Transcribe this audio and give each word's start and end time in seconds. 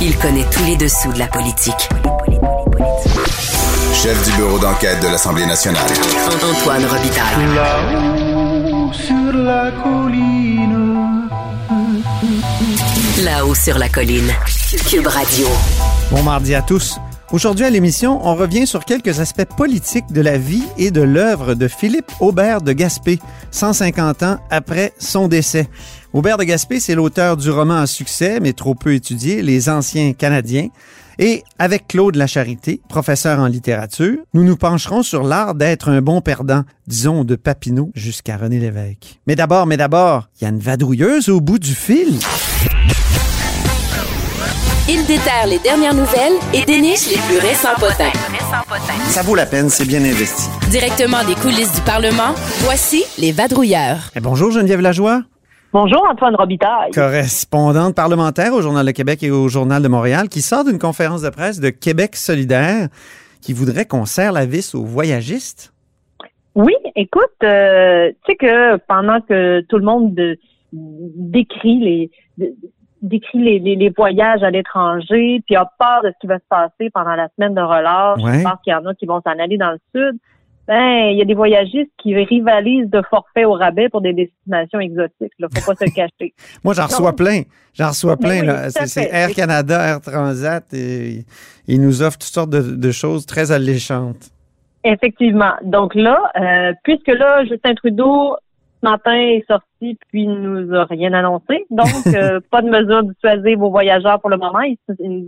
Il 0.00 0.16
connaît 0.18 0.46
tous 0.48 0.64
les 0.64 0.76
dessous 0.76 1.12
de 1.12 1.18
la 1.18 1.26
politique. 1.26 1.88
Chef 3.92 4.30
du 4.30 4.36
bureau 4.36 4.56
d'enquête 4.60 5.02
de 5.02 5.08
l'Assemblée 5.08 5.44
nationale. 5.44 5.90
Antoine 6.40 6.84
Robitaille. 6.84 7.54
Là-haut 7.56 8.92
sur 8.92 9.32
la 9.32 9.72
colline. 9.82 11.28
Là-haut 13.24 13.54
sur 13.56 13.76
la 13.76 13.88
colline. 13.88 14.32
Cube 14.88 15.08
Radio. 15.08 15.48
Bon 16.12 16.22
mardi 16.22 16.54
à 16.54 16.62
tous. 16.62 17.00
Aujourd'hui 17.32 17.66
à 17.66 17.70
l'émission, 17.70 18.26
on 18.26 18.36
revient 18.36 18.66
sur 18.66 18.84
quelques 18.84 19.20
aspects 19.20 19.44
politiques 19.56 20.12
de 20.12 20.20
la 20.20 20.38
vie 20.38 20.62
et 20.78 20.90
de 20.90 21.02
l'œuvre 21.02 21.54
de 21.54 21.68
Philippe 21.68 22.10
Aubert 22.20 22.62
de 22.62 22.72
Gaspé, 22.72 23.18
150 23.50 24.22
ans 24.22 24.38
après 24.48 24.94
son 24.98 25.28
décès. 25.28 25.68
Aubert 26.18 26.36
de 26.36 26.42
Gaspé, 26.42 26.80
c'est 26.80 26.96
l'auteur 26.96 27.36
du 27.36 27.48
roman 27.48 27.76
à 27.76 27.86
succès, 27.86 28.40
mais 28.40 28.52
trop 28.52 28.74
peu 28.74 28.92
étudié, 28.92 29.40
Les 29.40 29.68
Anciens 29.68 30.14
Canadiens. 30.14 30.66
Et 31.20 31.44
avec 31.60 31.86
Claude 31.86 32.16
Lacharité, 32.16 32.80
professeur 32.88 33.38
en 33.38 33.46
littérature, 33.46 34.16
nous 34.34 34.42
nous 34.42 34.56
pencherons 34.56 35.04
sur 35.04 35.22
l'art 35.22 35.54
d'être 35.54 35.88
un 35.88 36.02
bon 36.02 36.20
perdant, 36.20 36.64
disons 36.88 37.22
de 37.22 37.36
Papineau 37.36 37.92
jusqu'à 37.94 38.36
René 38.36 38.58
Lévesque. 38.58 39.20
Mais 39.28 39.36
d'abord, 39.36 39.66
mais 39.66 39.76
d'abord, 39.76 40.28
il 40.40 40.44
y 40.44 40.46
a 40.48 40.50
une 40.50 40.58
vadrouilleuse 40.58 41.28
au 41.28 41.40
bout 41.40 41.60
du 41.60 41.72
fil. 41.72 42.18
Il 44.88 45.06
déterre 45.06 45.46
les 45.46 45.60
dernières 45.60 45.94
nouvelles 45.94 46.34
et 46.52 46.64
déniche 46.64 47.10
les 47.10 47.18
plus 47.28 47.38
récents 47.38 47.76
potins. 47.78 48.10
Ça 49.06 49.22
vaut 49.22 49.36
la 49.36 49.46
peine, 49.46 49.70
c'est 49.70 49.84
bien 49.84 50.02
investi. 50.02 50.48
Directement 50.68 51.22
des 51.22 51.36
coulisses 51.36 51.72
du 51.72 51.80
Parlement, 51.82 52.34
voici 52.62 53.04
les 53.18 53.30
vadrouilleurs. 53.30 54.10
Eh, 54.16 54.20
bonjour 54.20 54.50
Geneviève 54.50 54.80
Lajoie. 54.80 55.22
Bonjour 55.72 56.02
Antoine 56.10 56.34
Robitaille. 56.34 56.90
correspondante 56.92 57.94
parlementaire 57.94 58.54
au 58.54 58.62
Journal 58.62 58.86
de 58.86 58.90
Québec 58.90 59.22
et 59.22 59.30
au 59.30 59.48
Journal 59.48 59.82
de 59.82 59.88
Montréal, 59.88 60.28
qui 60.28 60.40
sort 60.40 60.64
d'une 60.64 60.78
conférence 60.78 61.22
de 61.22 61.28
presse 61.28 61.60
de 61.60 61.68
Québec 61.68 62.16
solidaire 62.16 62.88
qui 63.42 63.52
voudrait 63.52 63.84
qu'on 63.84 64.06
serre 64.06 64.32
la 64.32 64.46
vis 64.46 64.74
aux 64.74 64.84
voyagistes. 64.84 65.72
Oui, 66.54 66.74
écoute, 66.96 67.22
euh, 67.42 68.10
tu 68.24 68.32
sais 68.32 68.36
que 68.36 68.76
pendant 68.88 69.20
que 69.20 69.60
tout 69.68 69.76
le 69.78 69.84
monde 69.84 70.14
de- 70.14 70.38
décrit 70.72 71.78
les 71.78 72.10
de- 72.38 72.52
décrit 73.00 73.38
les, 73.38 73.58
les- 73.60 73.76
les 73.76 73.90
voyages 73.90 74.42
à 74.42 74.50
l'étranger, 74.50 75.40
puis 75.46 75.54
a 75.54 75.70
peur 75.78 76.02
de 76.02 76.08
ce 76.08 76.14
qui 76.20 76.26
va 76.26 76.38
se 76.38 76.44
passer 76.48 76.90
pendant 76.92 77.14
la 77.14 77.28
semaine 77.36 77.54
de 77.54 77.60
relâche, 77.60 78.20
Ouais. 78.22 78.38
je 78.40 78.42
pense 78.42 78.58
qu'il 78.64 78.72
y 78.72 78.74
en 78.76 78.84
a 78.86 78.94
qui 78.94 79.06
vont 79.06 79.20
s'en 79.24 79.38
aller 79.38 79.56
dans 79.56 79.70
le 79.70 79.78
sud. 79.94 80.18
Ben, 80.68 81.08
il 81.10 81.16
y 81.16 81.22
a 81.22 81.24
des 81.24 81.34
voyagistes 81.34 81.90
qui 81.96 82.14
rivalisent 82.14 82.90
de 82.90 83.00
forfaits 83.08 83.46
au 83.46 83.54
rabais 83.54 83.88
pour 83.88 84.02
des 84.02 84.12
destinations 84.12 84.78
exotiques. 84.80 85.32
Là, 85.38 85.48
faut 85.54 85.72
pas 85.72 85.74
se 85.74 85.84
le 85.86 85.90
cacher. 85.90 86.34
Moi, 86.64 86.74
j'en 86.74 86.84
reçois 86.84 87.16
plein. 87.16 87.42
J'en 87.72 87.88
reçois 87.88 88.18
plein. 88.18 88.42
oui, 88.42 88.70
C'est. 88.86 89.08
Air 89.10 89.30
Canada, 89.30 89.80
Air 89.80 90.00
Transat. 90.02 90.64
Et, 90.74 91.24
ils 91.66 91.80
nous 91.80 92.02
offrent 92.02 92.18
toutes 92.18 92.34
sortes 92.34 92.50
de, 92.50 92.60
de 92.60 92.90
choses 92.90 93.24
très 93.24 93.50
alléchantes. 93.50 94.30
Effectivement. 94.84 95.52
Donc 95.62 95.94
là, 95.94 96.30
euh, 96.38 96.72
puisque 96.84 97.08
là, 97.08 97.44
Justin 97.46 97.74
Trudeau, 97.74 98.36
ce 98.82 98.88
matin, 98.88 99.14
est 99.14 99.44
sorti 99.48 99.64
puis 99.80 100.22
il 100.22 100.32
nous 100.32 100.74
a 100.74 100.84
rien 100.84 101.12
annoncé. 101.14 101.66
Donc, 101.70 101.88
euh, 102.14 102.40
pas 102.50 102.62
de 102.62 102.68
mesure 102.68 103.04
dissuader 103.04 103.54
vos 103.54 103.70
voyageurs 103.70 104.20
pour 104.20 104.30
le 104.30 104.36
moment. 104.36 104.60
Il- 104.60 104.76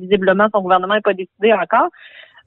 visiblement, 0.01 0.49
son 0.53 0.61
gouvernement 0.61 0.95
n'est 0.95 1.01
pas 1.01 1.15
décidé 1.15 1.53
encore. 1.53 1.89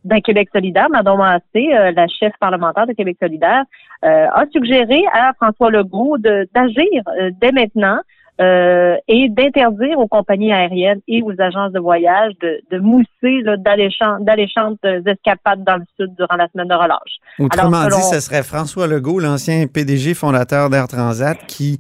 Dans 0.04 0.20
Québec 0.20 0.50
solidaire, 0.54 0.90
Mme 0.90 1.18
Massé, 1.18 1.70
euh, 1.74 1.92
la 1.92 2.08
chef 2.08 2.34
parlementaire 2.40 2.88
de 2.88 2.94
Québec 2.94 3.18
solidaire, 3.22 3.64
euh, 4.04 4.28
a 4.34 4.44
suggéré 4.52 5.02
à 5.14 5.32
François 5.34 5.72
Legault 5.72 6.18
d'agir 6.18 7.04
euh, 7.08 7.32
dès 7.40 7.54
maintenant 7.54 8.00
euh, 8.42 8.98
et 9.08 9.30
d'interdire 9.30 9.98
aux 9.98 10.08
compagnies 10.08 10.52
aériennes 10.52 11.00
et 11.08 11.22
aux 11.22 11.34
agences 11.40 11.72
de 11.72 11.80
voyage 11.80 12.34
de, 12.42 12.60
de 12.70 12.80
mousser 12.80 13.44
d'alléchantes 13.60 14.84
escapades 15.06 15.64
dans 15.64 15.78
le 15.78 15.86
sud 15.98 16.14
durant 16.18 16.36
la 16.36 16.50
semaine 16.50 16.68
de 16.68 16.74
relâche. 16.74 17.16
Autrement 17.40 17.78
Alors, 17.78 17.98
dit, 17.98 18.04
ce 18.14 18.20
serait 18.20 18.44
François 18.44 18.88
Legault, 18.88 19.20
l'ancien 19.20 19.68
PDG 19.68 20.16
fondateur 20.16 20.70
d'Air 20.70 20.88
Transat, 20.90 21.38
qui 21.48 21.78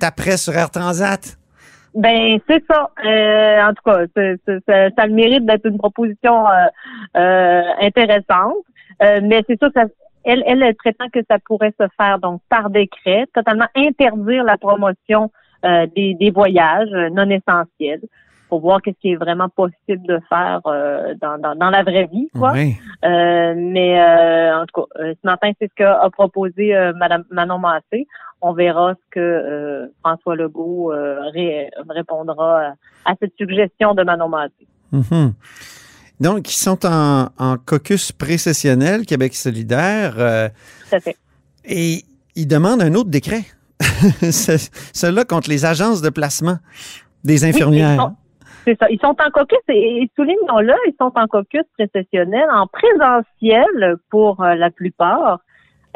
taperait 0.00 0.38
sur 0.38 0.54
Air 0.54 0.70
Transat. 0.70 1.36
Ben 1.96 2.38
c'est 2.46 2.62
ça. 2.70 2.90
Euh, 3.04 3.62
en 3.62 3.72
tout 3.72 3.82
cas, 3.84 4.04
c'est- 4.14 4.38
ça, 4.68 4.90
ça 4.96 5.06
le 5.06 5.14
mérite 5.14 5.46
d'être 5.46 5.64
une 5.66 5.78
proposition 5.78 6.46
euh, 6.46 6.66
euh, 7.16 7.62
intéressante. 7.80 8.56
Euh, 9.02 9.20
mais 9.22 9.42
c'est 9.48 9.58
sûr 9.58 9.72
que 9.72 9.80
ça, 9.80 9.86
elle, 10.24 10.42
elle, 10.46 10.74
prétend 10.74 11.08
que 11.08 11.20
ça 11.30 11.38
pourrait 11.46 11.72
se 11.80 11.86
faire 11.98 12.18
donc 12.18 12.42
par 12.50 12.68
décret, 12.68 13.26
totalement 13.34 13.66
interdire 13.74 14.44
la 14.44 14.58
promotion 14.58 15.30
euh, 15.64 15.86
des, 15.96 16.14
des 16.14 16.30
voyages 16.30 16.90
non 17.12 17.28
essentiels 17.30 18.02
pour 18.48 18.60
voir 18.60 18.80
qu'est-ce 18.82 18.98
qui 19.00 19.12
est 19.12 19.16
vraiment 19.16 19.48
possible 19.48 20.06
de 20.06 20.18
faire 20.28 20.60
euh, 20.66 21.14
dans, 21.20 21.38
dans, 21.38 21.54
dans 21.56 21.70
la 21.70 21.82
vraie 21.82 22.06
vie, 22.12 22.28
quoi. 22.34 22.52
Oui. 22.52 22.76
Euh, 23.04 23.54
mais 23.56 24.00
euh, 24.00 24.60
en 24.62 24.66
tout 24.66 24.82
cas, 24.82 25.02
ce 25.02 25.18
matin, 25.26 25.50
c'est 25.60 25.68
ce 25.68 25.74
qu'a 25.74 26.00
a 26.00 26.10
proposé 26.10 26.72
Madame 26.96 27.24
Manon 27.30 27.58
Massé. 27.58 28.06
On 28.40 28.52
verra 28.52 28.94
ce 28.94 29.10
que 29.10 29.90
François 30.00 30.36
Legault 30.36 30.92
ré- 31.34 31.70
répondra 31.88 32.60
à, 33.04 33.10
à 33.10 33.14
cette 33.20 33.32
suggestion 33.38 33.94
de 33.94 34.02
Manon 34.04 34.28
Massé. 34.28 34.66
Mhm. 34.92 35.32
Donc, 36.20 36.48
ils 36.50 36.56
sont 36.56 36.86
en, 36.86 37.28
en 37.38 37.56
caucus 37.58 38.12
précessionnel, 38.12 39.04
Québec 39.04 39.34
solidaire, 39.34 40.14
Tout 40.14 40.96
à 40.96 41.00
fait. 41.00 41.16
et 41.64 42.04
ils 42.36 42.46
demandent 42.46 42.80
un 42.82 42.94
autre 42.94 43.10
décret. 43.10 43.42
Ce- 43.80 44.70
Celui-là 44.94 45.24
contre 45.24 45.50
les 45.50 45.64
agences 45.66 46.00
de 46.00 46.08
placement 46.10 46.56
des 47.24 47.44
infirmières. 47.44 48.12
C'est 48.66 48.78
ça. 48.78 48.86
Ils 48.90 49.00
sont 49.00 49.16
en 49.20 49.30
caucus 49.30 49.58
et, 49.68 50.10
soulignons-le, 50.16 50.74
ils 50.88 50.94
sont 51.00 51.12
en 51.14 51.26
caucus 51.28 51.62
précessionnel, 51.78 52.46
en 52.52 52.66
présentiel 52.66 53.96
pour 54.10 54.42
euh, 54.42 54.54
la 54.54 54.70
plupart. 54.70 55.38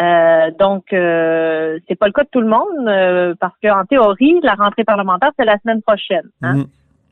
Euh, 0.01 0.51
donc, 0.59 0.93
euh, 0.93 1.79
c'est 1.89 1.97
pas 1.97 2.07
le 2.07 2.13
cas 2.13 2.23
de 2.23 2.29
tout 2.31 2.41
le 2.41 2.47
monde 2.47 2.89
euh, 2.89 3.35
parce 3.39 3.55
qu'en 3.63 3.85
théorie, 3.85 4.41
la 4.43 4.55
rentrée 4.55 4.85
parlementaire 4.85 5.33
c'est 5.39 5.45
la 5.45 5.59
semaine 5.59 5.83
prochaine. 5.83 6.29
Hein? 6.43 6.55
Mhm. 6.55 6.67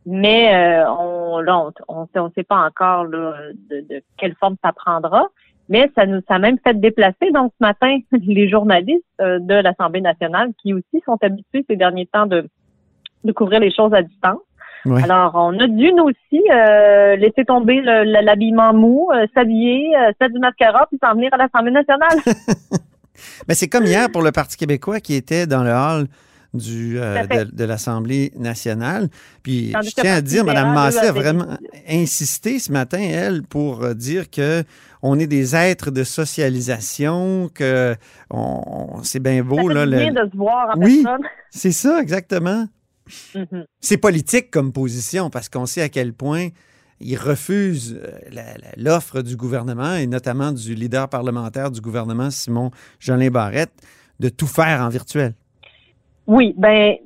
Mais 0.07 0.55
euh, 0.55 0.91
on 0.91 1.41
là, 1.41 1.59
on 1.59 1.73
on 1.89 2.07
sait, 2.07 2.19
on 2.19 2.31
sait 2.31 2.45
pas 2.45 2.65
encore 2.65 3.05
là, 3.05 3.35
de, 3.71 3.81
de 3.81 4.03
quelle 4.17 4.35
forme 4.37 4.57
ça 4.65 4.73
prendra. 4.73 5.29
Mais 5.69 5.91
ça 5.95 6.07
nous 6.07 6.23
ça 6.27 6.37
a 6.37 6.39
même 6.39 6.59
fait 6.65 6.81
déplacer 6.81 7.31
donc 7.35 7.53
ce 7.59 7.67
matin 7.67 7.99
les 8.13 8.49
journalistes 8.49 9.05
euh, 9.21 9.39
de 9.39 9.55
l'Assemblée 9.55 10.01
nationale 10.01 10.53
qui 10.63 10.73
aussi 10.73 11.03
sont 11.05 11.19
habitués 11.21 11.67
ces 11.69 11.77
derniers 11.77 12.07
temps 12.07 12.27
de 12.27 12.49
de 13.25 13.33
couvrir 13.33 13.61
les 13.61 13.73
choses 13.73 13.93
à 13.93 14.01
distance. 14.01 14.41
Ouais. 14.85 15.03
Alors 15.03 15.33
on 15.35 15.59
a 15.59 15.67
dû 15.67 15.93
nous 15.93 16.05
aussi 16.05 16.43
euh, 16.53 17.17
laisser 17.17 17.45
tomber 17.45 17.77
le- 17.81 18.05
le- 18.05 18.25
l'habillement 18.25 18.73
mou, 18.73 19.09
euh, 19.13 19.27
s'habiller, 19.35 19.89
euh, 19.97 20.13
faire 20.19 20.31
du 20.31 20.39
mascara 20.39 20.87
puis 20.89 20.99
s'en 21.03 21.15
venir 21.15 21.31
à 21.33 21.37
l'Assemblée 21.37 21.73
nationale. 21.73 22.19
Mais 23.49 23.55
c'est 23.55 23.69
comme 23.69 23.85
hier 23.85 24.09
pour 24.11 24.23
le 24.23 24.31
Parti 24.33 24.57
québécois 24.57 25.01
qui 25.01 25.15
était 25.15 25.47
dans 25.47 25.65
le 25.65 25.71
hall 25.73 26.07
du, 26.55 26.99
euh, 26.99 27.27
de, 27.27 27.55
de 27.55 27.65
l'Assemblée 27.65 28.33
nationale. 28.39 29.09
Puis 29.43 29.71
Tandis 29.73 29.91
je 29.91 30.01
tiens 30.01 30.15
à 30.15 30.21
dire, 30.23 30.45
Mme 30.47 30.73
Massé 30.73 31.07
a 31.09 31.13
vraiment 31.13 31.45
insisté 31.89 32.59
ce 32.59 32.73
matin, 32.73 32.99
elle, 33.01 33.43
pour 33.43 33.87
dire 33.95 34.31
que 34.31 34.63
on 35.03 35.19
est 35.19 35.27
des 35.27 35.55
êtres 35.55 35.91
de 35.91 36.05
socialisation, 36.05 37.51
que 37.55 37.95
on, 38.31 39.03
c'est 39.03 39.21
bien 39.21 39.39
Ça 39.39 39.43
beau. 39.43 39.69
fait 39.69 39.75
Là, 39.75 39.85
du 39.87 39.91
le- 39.93 39.99
bien 39.99 40.13
de 40.25 40.31
se 40.31 40.37
voir 40.37 40.69
en 40.77 40.81
Oui. 40.81 41.05
C'est 41.51 41.73
ça, 41.73 42.01
exactement. 42.01 42.65
Mhm. 43.35 43.65
C'est 43.81 43.99
politique 43.99 44.51
comme 44.51 44.73
position 44.73 45.31
parce 45.31 45.49
qu'on 45.49 45.67
sait 45.67 45.83
à 45.83 45.89
quel 45.89 46.13
point 46.13 46.49
ils 47.01 47.17
refusent 47.17 48.01
euh, 48.03 48.41
l'offre 48.77 49.23
du 49.23 49.37
gouvernement 49.37 49.95
et 49.95 50.07
notamment 50.07 50.53
du 50.53 50.75
leader 50.75 51.09
parlementaire 51.09 51.71
du 51.71 51.81
gouvernement, 51.81 52.31
Simon 52.31 52.71
Jolin 52.99 53.31
Barrette, 53.31 53.73
de 54.19 54.29
tout 54.29 54.47
faire 54.49 54.81
en 54.81 54.89
virtuel. 54.89 55.35
Oui, 56.27 56.55
ben 56.59 56.97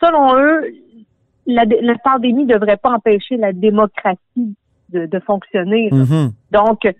selon 0.00 0.38
eux, 0.38 0.72
la, 1.46 1.64
la 1.64 1.98
pandémie 1.98 2.44
ne 2.44 2.54
devrait 2.54 2.76
pas 2.76 2.90
empêcher 2.90 3.36
la 3.36 3.52
démocratie 3.52 4.54
de, 4.90 5.06
de 5.06 5.20
fonctionner. 5.20 5.88
Mhm. 5.90 6.32
Donc, 6.52 6.84
euh, 6.84 6.92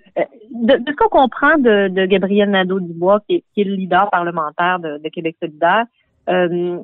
de, 0.50 0.76
de 0.76 0.90
ce 0.90 0.96
qu'on 0.96 1.08
comprend 1.08 1.56
de, 1.58 1.88
de 1.88 2.06
Gabriel 2.06 2.50
Nadeau-Dubois, 2.50 3.20
qui 3.28 3.36
est, 3.36 3.44
qui 3.54 3.60
est 3.60 3.64
le 3.64 3.74
leader 3.74 4.10
parlementaire 4.10 4.80
de, 4.80 4.98
de 4.98 5.08
Québec 5.08 5.36
solidaire, 5.40 5.84
euh, 6.28 6.78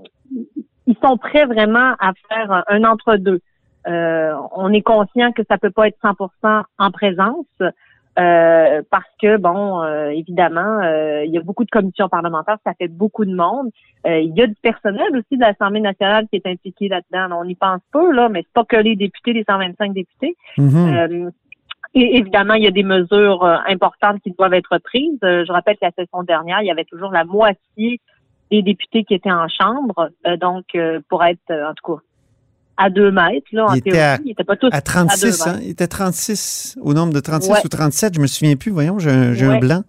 ils 0.86 0.96
sont 1.04 1.16
prêts 1.16 1.46
vraiment 1.46 1.94
à 1.98 2.12
faire 2.28 2.64
un, 2.68 2.84
entre-deux. 2.84 3.40
Euh, 3.86 4.34
on 4.52 4.72
est 4.72 4.82
conscient 4.82 5.32
que 5.32 5.42
ça 5.48 5.58
peut 5.58 5.70
pas 5.70 5.88
être 5.88 5.98
100% 6.02 6.62
en 6.78 6.90
présence 6.90 7.46
euh, 8.18 8.82
parce 8.90 9.04
que, 9.20 9.36
bon, 9.36 9.82
euh, 9.82 10.08
évidemment, 10.08 10.80
euh, 10.82 11.24
il 11.24 11.32
y 11.32 11.38
a 11.38 11.42
beaucoup 11.42 11.64
de 11.64 11.70
commissions 11.70 12.08
parlementaires, 12.08 12.56
ça 12.64 12.72
fait 12.74 12.88
beaucoup 12.88 13.26
de 13.26 13.34
monde. 13.34 13.70
Euh, 14.06 14.20
il 14.20 14.34
y 14.34 14.42
a 14.42 14.46
du 14.46 14.54
personnel 14.62 15.08
aussi 15.12 15.36
de 15.36 15.40
l'Assemblée 15.40 15.80
nationale 15.80 16.26
qui 16.28 16.36
est 16.36 16.46
impliqué 16.46 16.88
là-dedans. 16.88 17.38
On 17.38 17.44
y 17.44 17.54
pense 17.54 17.80
peu, 17.92 18.12
là, 18.12 18.28
mais 18.30 18.42
c'est 18.42 18.52
pas 18.54 18.64
que 18.64 18.76
les 18.76 18.96
députés, 18.96 19.34
les 19.34 19.44
125 19.44 19.92
députés. 19.92 20.34
Mhm. 20.56 20.96
Euh, 20.96 21.30
et 21.94 22.16
évidemment, 22.16 22.54
il 22.54 22.64
y 22.64 22.66
a 22.66 22.72
des 22.72 22.82
mesures 22.82 23.44
importantes 23.44 24.20
qui 24.22 24.30
doivent 24.30 24.54
être 24.54 24.78
prises. 24.78 25.18
Je 25.22 25.50
rappelle 25.50 25.76
que 25.76 25.84
la 25.86 25.92
session 25.92 26.22
dernière, 26.24 26.60
il 26.60 26.66
y 26.66 26.70
avait 26.70 26.84
toujours 26.84 27.10
la 27.10 27.24
moitié 27.24 28.00
des 28.50 28.62
députés 28.62 29.04
qui 29.04 29.14
étaient 29.14 29.30
en 29.32 29.48
chambre. 29.48 30.10
Euh, 30.26 30.36
donc, 30.36 30.64
euh, 30.74 31.00
pour 31.08 31.24
être, 31.24 31.38
euh, 31.50 31.68
en 31.70 31.74
tout 31.74 31.94
cas, 31.96 32.02
à 32.78 32.90
deux 32.90 33.10
mètres, 33.10 33.46
là, 33.52 33.66
en 33.66 33.72
Il 33.74 33.78
était 33.78 33.90
théorie. 33.92 34.02
à- 34.04 34.18
Ils 34.24 34.30
étaient 34.32 34.44
pas 34.44 34.56
tous 34.56 34.68
À 34.72 34.80
36, 34.82 35.44
deux 35.44 35.48
hein? 35.50 35.58
Il 35.62 35.70
était 35.70 35.86
36, 35.86 36.76
au 36.82 36.92
nombre 36.94 37.12
de 37.14 37.20
36 37.20 37.50
Ouais. 37.52 37.58
ou 37.64 37.68
37, 37.68 38.14
je 38.14 38.20
me 38.20 38.26
souviens 38.26 38.56
plus. 38.56 38.70
Voyons, 38.70 38.98
j'ai 38.98 39.10
un, 39.10 39.32
un 39.32 39.58
blanc. 39.58 39.82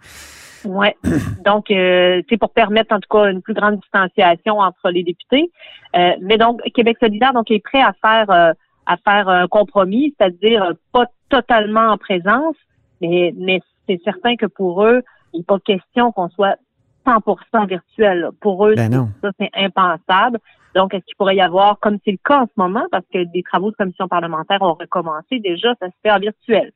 Ouais. 0.66 0.96
Donc, 1.46 1.70
euh, 1.70 2.22
c'est 2.30 2.38
pour 2.38 2.50
permettre 2.52 2.94
en 2.96 3.00
tout 3.00 3.10
cas 3.10 3.30
une 3.30 3.42
plus 3.42 3.54
grande 3.54 3.80
distanciation 3.80 4.60
entre 4.60 4.90
les 4.90 5.04
députés. 5.04 5.52
Euh, 5.96 6.12
mais 6.22 6.38
donc, 6.38 6.62
Québec 6.74 6.98
solidaire 7.00 7.32
donc 7.34 7.50
est 7.52 7.64
prêt 7.64 7.82
à 7.82 7.94
faire 8.02 8.30
euh, 8.30 8.52
à 8.86 8.98
faire 8.98 9.30
un 9.30 9.48
compromis, 9.48 10.14
c'est-à-dire 10.18 10.64
euh, 10.64 10.74
pas 10.92 11.06
totalement 11.30 11.88
en 11.92 11.98
présence, 11.98 12.56
mais 13.02 13.34
mais 13.38 13.62
c'est 13.88 14.02
certain 14.04 14.36
que 14.36 14.46
pour 14.46 14.84
eux, 14.86 15.02
il 15.34 15.40
n'est 15.40 15.44
pas 15.44 15.60
question 15.60 16.12
qu'on 16.12 16.30
soit 16.30 16.56
100% 17.08 17.68
virtuel. 17.68 18.30
Pour 18.42 18.68
eux, 18.68 18.76
Ben 18.76 18.92
non. 18.92 19.10
ça 19.22 19.30
c'est 19.40 19.50
impensable. 19.56 20.40
Donc, 20.76 20.94
est-ce 20.94 21.04
qu'il 21.06 21.16
pourrait 21.16 21.36
y 21.38 21.42
avoir, 21.42 21.80
comme 21.80 21.98
c'est 22.06 22.12
le 22.12 22.20
cas 22.24 22.42
en 22.42 22.46
ce 22.46 22.52
moment, 22.58 22.84
parce 22.92 23.06
que 23.12 23.24
des 23.24 23.42
travaux 23.44 23.72
de 23.72 23.76
commission 23.76 24.08
parlementaire 24.08 24.62
ont 24.62 24.74
recommencé 24.76 25.40
déjà, 25.40 25.74
ça 25.82 25.88
se 25.88 25.94
fait 26.04 26.12
en 26.12 26.20
virtuel. 26.20 26.72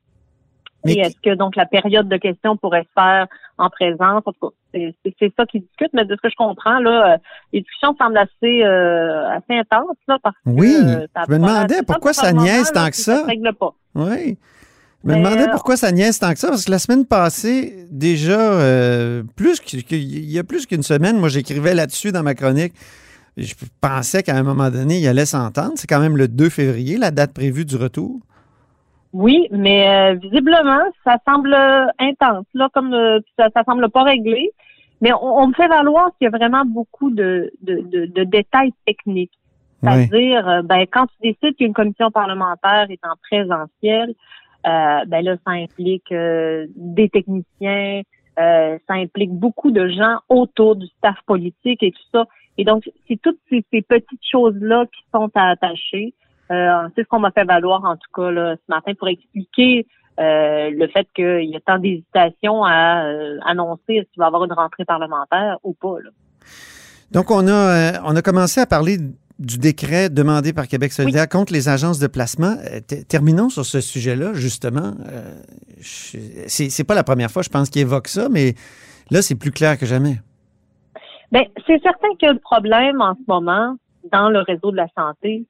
Mais 0.84 0.94
Et 0.94 1.00
est-ce 1.02 1.16
que 1.22 1.36
donc 1.36 1.56
la 1.56 1.68
période 1.68 2.08
de 2.10 2.18
questions 2.18 2.58
pourrait 2.58 2.82
se 2.84 3.00
faire 3.00 3.28
en 3.60 3.70
présence? 3.70 4.24
En 4.26 4.32
tout 4.32 4.50
cas, 4.50 4.80
c'est 5.20 5.34
ça 5.38 5.46
qu'ils 5.46 5.62
discutent, 5.62 5.94
mais 5.94 6.06
de 6.06 6.16
ce 6.16 6.22
que 6.22 6.30
je 6.32 6.36
comprends, 6.36 6.80
là, 6.80 7.14
euh, 7.14 7.18
les 7.54 7.62
discussions 7.62 7.96
semblent 8.00 8.18
assez, 8.18 8.64
euh, 8.64 9.30
assez 9.30 9.60
intenses, 9.60 9.98
là, 10.08 10.18
parce 10.24 10.36
que 10.38 10.50
Oui, 10.50 10.74
euh, 10.84 11.06
ça 11.16 11.22
je 11.28 11.34
me 11.34 11.38
demandais 11.38 11.84
pourquoi 11.86 12.14
ça 12.14 12.34
niaise 12.34 12.72
tant 12.72 12.88
que 12.88 12.96
si 12.96 13.04
ça. 13.04 13.18
se 13.22 13.26
règle 13.28 13.54
pas. 13.54 13.74
Oui. 13.94 14.40
Je 15.04 15.10
me 15.10 15.16
demandais 15.16 15.48
euh, 15.48 15.52
pourquoi 15.52 15.78
ça 15.78 15.92
niaise 15.92 16.20
tant 16.20 16.32
que 16.32 16.40
ça, 16.40 16.50
parce 16.50 16.66
que 16.66 16.72
la 16.72 16.80
semaine 16.80 17.06
passée, 17.06 17.88
déjà, 17.90 18.40
euh, 18.40 19.24
plus 19.36 19.60
y 19.90 20.40
a 20.40 20.44
plus 20.44 20.66
qu'une 20.68 20.84
semaine, 20.84 21.18
moi, 21.18 21.30
j'écrivais 21.30 21.74
là-dessus 21.74 22.12
dans 22.12 22.24
ma 22.24 22.36
chronique. 22.36 22.74
Je 23.38 23.54
pensais 23.80 24.22
qu'à 24.22 24.36
un 24.36 24.44
moment 24.44 24.70
donné, 24.70 25.00
il 25.00 25.08
allait 25.08 25.26
s'entendre. 25.26 25.74
C'est 25.76 25.88
quand 25.88 26.00
même 26.00 26.18
le 26.18 26.28
2 26.28 26.50
février, 26.50 26.98
la 26.98 27.12
date 27.12 27.34
prévue 27.34 27.66
du 27.66 27.78
retour. 27.78 28.20
Oui, 29.14 29.48
mais 29.52 29.88
euh, 29.88 30.14
visiblement, 30.16 30.84
ça 31.04 31.18
semble 31.28 31.56
intense, 32.00 32.46
là, 32.54 32.70
comme 32.74 32.96
ça, 33.38 33.48
ça 33.56 33.64
semble 33.64 33.90
pas 33.90 34.04
réglé. 34.04 34.52
Mais 35.02 35.12
on, 35.14 35.40
on 35.40 35.48
me 35.48 35.54
fait 35.54 35.68
valoir 35.68 36.12
qu'il 36.18 36.26
y 36.26 36.28
a 36.28 36.38
vraiment 36.38 36.64
beaucoup 36.64 37.10
de, 37.10 37.52
de, 37.62 37.82
de, 37.82 38.06
de 38.06 38.24
détails 38.24 38.74
techniques. 38.86 39.32
Oui. 39.84 39.90
C'est-à-dire, 39.90 40.48
euh, 40.48 40.62
ben, 40.62 40.86
quand 40.92 41.08
tu 41.08 41.32
décides 41.32 41.58
qu'une 41.58 41.74
commission 41.74 42.12
parlementaire 42.12 42.86
est 42.90 43.00
en 43.04 43.16
présentiel, 43.30 44.14
euh, 44.68 45.06
ben 45.08 45.24
là, 45.24 45.36
ça 45.46 45.52
implique 45.52 46.12
euh, 46.12 46.68
des 46.76 47.10
techniciens, 47.10 48.02
euh, 48.40 48.78
ça 48.88 48.94
implique 48.94 49.32
beaucoup 49.32 49.72
de 49.72 49.88
gens 49.90 50.20
autour 50.30 50.76
du 50.76 50.88
staff 50.98 51.18
politique 51.26 51.84
et 51.84 51.92
tout 51.92 52.04
ça. 52.14 52.26
Et 52.58 52.64
donc, 52.64 52.90
c'est 53.08 53.20
toutes 53.22 53.40
ces, 53.50 53.64
petites 53.82 54.26
choses-là 54.30 54.86
qui 54.86 55.02
sont 55.14 55.30
à 55.36 55.50
attacher. 55.50 56.14
Euh, 56.52 56.88
c'est 56.96 57.04
ce 57.04 57.08
qu'on 57.08 57.20
m'a 57.20 57.32
fait 57.32 57.46
valoir, 57.46 57.84
en 57.84 57.96
tout 57.96 58.10
cas, 58.14 58.30
là, 58.30 58.56
ce 58.56 58.74
matin, 58.74 58.94
pour 58.98 59.08
expliquer 59.08 59.88
euh, 60.20 60.70
le 60.70 60.88
fait 60.88 61.08
qu'il 61.16 61.50
y 61.50 61.56
a 61.56 61.60
tant 61.62 61.80
d'hésitation 61.80 62.64
à 62.64 63.04
annoncer 63.46 63.96
est-ce 63.96 64.12
qu'il 64.12 64.20
va 64.20 64.28
avoir 64.28 64.44
une 64.44 64.54
rentrée 64.54 64.86
parlementaire 64.86 65.58
ou 65.64 65.74
pas. 65.74 66.00
Là. 66.04 66.10
Donc, 67.12 67.32
on 67.32 67.48
a, 67.48 68.02
on 68.04 68.16
a 68.16 68.22
commencé 68.22 68.62
à 68.62 68.66
parler 68.66 68.98
du 69.42 69.58
décret 69.58 70.10
demandé 70.10 70.54
par 70.54 70.68
Québec 70.68 70.92
solidaire 70.92 71.28
contre 71.28 71.52
les 71.52 71.68
agences 71.68 72.00
de 72.00 72.08
placement. 72.08 72.56
Euh, 72.72 72.80
terminons 73.08 73.50
sur 73.50 73.66
ce 73.66 73.82
sujet-là, 73.82 74.34
justement. 74.34 74.94
Euh, 75.10 75.42
c'est 76.48 76.84
pas 76.84 76.96
la 76.96 77.04
première 77.04 77.32
fois, 77.32 77.42
je 77.42 77.50
pense, 77.50 77.70
qu'il 77.70 77.82
évoque 77.82 78.08
ça, 78.08 78.30
mais 78.30 78.54
là, 79.10 79.22
c'est 79.22 79.36
plus 79.36 79.52
clair 79.52 79.78
que 79.78 79.86
jamais. 79.86 80.18
Ben, 81.32 81.44
c'est 81.66 81.82
certain 81.82 82.10
que 82.22 82.28
le 82.28 82.40
problème 82.40 83.02
en 83.02 83.16
ce 83.16 83.22
moment 83.28 83.76
dans 84.12 84.30
le 84.30 84.40
réseau 84.40 84.72
de 84.72 84.78
la 84.78 84.88
santé, 84.98 85.46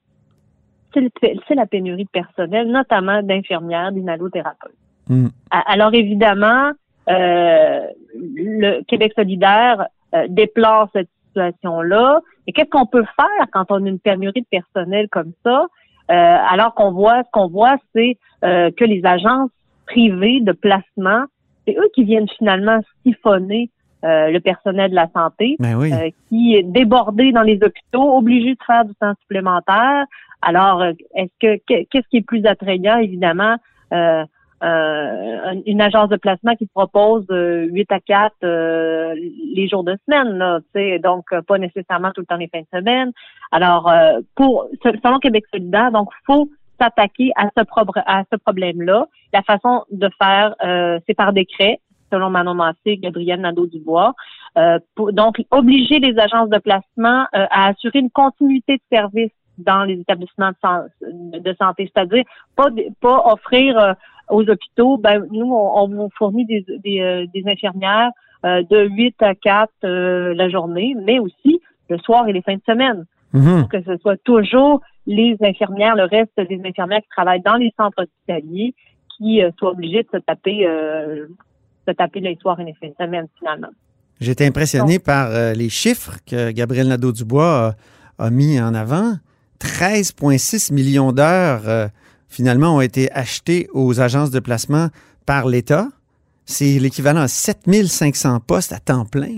c'est 0.93 1.55
la 1.55 1.65
pénurie 1.65 2.03
de 2.03 2.09
personnel, 2.09 2.67
notamment 2.69 3.23
d'infirmières, 3.23 3.91
d'inhalothérapeutes. 3.91 4.75
Hmm. 5.07 5.27
Alors 5.49 5.93
évidemment, 5.93 6.71
euh, 7.09 7.81
le 8.13 8.83
Québec 8.83 9.13
solidaire 9.15 9.87
euh, 10.13 10.27
déplore 10.29 10.89
cette 10.93 11.09
situation-là. 11.33 12.19
Et 12.47 12.53
qu'est-ce 12.53 12.69
qu'on 12.69 12.85
peut 12.85 13.05
faire 13.15 13.45
quand 13.51 13.65
on 13.69 13.85
a 13.85 13.89
une 13.89 13.99
pénurie 13.99 14.41
de 14.41 14.47
personnel 14.49 15.07
comme 15.09 15.31
ça? 15.45 15.65
Euh, 16.09 16.37
alors 16.49 16.73
qu'on 16.73 16.91
voit, 16.91 17.23
ce 17.23 17.29
qu'on 17.31 17.47
voit, 17.47 17.77
c'est 17.95 18.17
euh, 18.43 18.69
que 18.71 18.83
les 18.83 19.05
agences 19.05 19.51
privées 19.85 20.39
de 20.41 20.51
placement, 20.51 21.23
c'est 21.65 21.75
eux 21.77 21.89
qui 21.93 22.03
viennent 22.03 22.29
finalement 22.37 22.79
siphonner 23.05 23.69
euh, 24.03 24.29
le 24.29 24.39
personnel 24.39 24.89
de 24.89 24.95
la 24.95 25.07
santé 25.15 25.55
Ben 25.59 25.75
oui. 25.75 25.93
euh, 25.93 26.09
qui 26.27 26.55
est 26.55 26.63
débordé 26.63 27.31
dans 27.31 27.43
les 27.43 27.59
hôpitaux, 27.63 28.17
obligé 28.17 28.51
de 28.55 28.59
faire 28.65 28.83
du 28.83 28.95
temps 28.95 29.13
supplémentaire. 29.21 30.05
Alors, 30.41 30.81
euh, 30.81 30.93
est-ce 31.15 31.31
que 31.39 31.57
que- 31.67 31.83
qu'est-ce 31.89 32.07
qui 32.09 32.17
est 32.17 32.25
plus 32.25 32.43
attrayant, 32.45 32.97
évidemment, 32.97 33.55
euh, 33.93 34.23
une 34.61 35.81
agence 35.81 36.09
de 36.09 36.17
placement 36.17 36.55
qui 36.55 36.67
propose 36.67 37.25
euh, 37.31 37.65
8 37.71 37.91
à 37.91 37.99
4 37.99 38.35
euh, 38.43 39.15
les 39.15 39.67
jours 39.67 39.83
de 39.83 39.97
semaine, 40.05 40.37
là, 40.37 40.59
donc 40.99 41.25
euh, 41.33 41.41
pas 41.41 41.57
nécessairement 41.57 42.11
tout 42.11 42.21
le 42.21 42.27
temps 42.27 42.37
les 42.37 42.47
fins 42.47 42.61
de 42.61 42.79
semaine. 42.79 43.11
Alors, 43.51 43.89
euh, 43.89 44.19
pour 44.35 44.67
selon 44.83 45.19
Québec 45.19 45.45
solidaire, 45.51 45.91
donc 45.91 46.09
faut 46.25 46.49
s'attaquer 46.79 47.31
à 47.35 47.49
ce 47.57 47.63
ce 47.63 48.37
problème-là. 48.37 49.07
La 49.33 49.41
façon 49.43 49.83
de 49.91 50.09
faire, 50.21 50.55
euh, 50.63 50.99
c'est 51.07 51.13
par 51.13 51.33
décret, 51.33 51.79
selon 52.11 52.29
Manon 52.29 52.53
Massé 52.53 52.77
et 52.85 52.97
Gabriel 52.97 53.41
Nadeau-Dubois. 53.41 54.13
Euh, 54.57 54.79
donc, 55.13 55.41
obliger 55.51 55.99
les 55.99 56.17
agences 56.19 56.49
de 56.49 56.57
placement 56.57 57.25
euh, 57.35 57.45
à 57.49 57.67
assurer 57.69 57.99
une 57.99 58.09
continuité 58.11 58.77
de 58.77 58.97
service 58.97 59.31
dans 59.57 59.83
les 59.83 59.99
établissements 59.99 60.49
de, 60.49 60.55
san- 60.61 60.87
de 61.01 61.53
santé, 61.53 61.91
c'est-à-dire 61.93 62.23
pas 62.55 62.67
pas 62.99 63.23
offrir 63.31 63.77
euh, 63.77 63.93
aux 64.31 64.49
hôpitaux, 64.49 64.97
ben 64.97 65.25
nous 65.31 65.53
on, 65.53 65.83
on 65.83 65.87
vous 65.87 66.09
fournit 66.17 66.45
des 66.45 66.65
des, 66.83 67.01
euh, 67.01 67.25
des 67.33 67.43
infirmières 67.47 68.11
euh, 68.45 68.63
de 68.69 68.87
8 68.87 69.15
à 69.21 69.35
4 69.35 69.69
euh, 69.83 70.33
la 70.33 70.49
journée, 70.49 70.95
mais 71.05 71.19
aussi 71.19 71.61
le 71.89 71.97
soir 71.99 72.27
et 72.27 72.33
les 72.33 72.41
fins 72.41 72.55
de 72.55 72.63
semaine 72.67 73.05
Mhm. 73.33 73.61
pour 73.61 73.69
que 73.69 73.81
ce 73.83 73.97
soit 73.97 74.17
toujours 74.23 74.81
les 75.07 75.37
infirmières, 75.41 75.95
le 75.95 76.03
reste 76.03 76.35
des 76.49 76.61
infirmières 76.65 76.99
qui 76.99 77.09
travaillent 77.09 77.41
dans 77.41 77.55
les 77.55 77.73
centres 77.77 78.03
hospitaliers 78.03 78.75
qui 79.17 79.41
euh, 79.41 79.51
soient 79.57 79.71
obligées 79.71 80.03
de 80.03 80.09
se 80.11 80.17
taper 80.17 80.67
euh, 80.67 81.27
se 81.87 81.93
taper 81.93 82.19
les 82.19 82.37
soirs 82.41 82.59
et 82.59 82.65
les 82.65 82.73
fins 82.73 82.89
de 82.89 82.95
semaine 82.99 83.27
finalement. 83.39 83.69
J'étais 84.19 84.45
impressionné 84.45 84.99
par 84.99 85.31
euh, 85.31 85.53
les 85.53 85.69
chiffres 85.69 86.17
que 86.27 86.51
Gabriel 86.51 86.87
Nadeau-Dubois 86.89 87.75
a, 88.19 88.25
a 88.25 88.29
mis 88.29 88.59
en 88.59 88.73
avant. 88.75 89.13
13,6 89.59 90.73
millions 90.73 91.11
d'heures, 91.11 91.89
finalement, 92.31 92.75
ont 92.77 92.81
été 92.81 93.11
achetées 93.11 93.67
aux 93.73 93.99
agences 94.01 94.31
de 94.31 94.39
placement 94.39 94.87
par 95.27 95.47
l'État. 95.47 95.87
C'est 96.45 96.79
l'équivalent 96.79 97.21
à 97.21 97.27
7500 97.27 98.39
postes 98.39 98.73
à 98.73 98.79
temps 98.79 99.05
plein. 99.05 99.37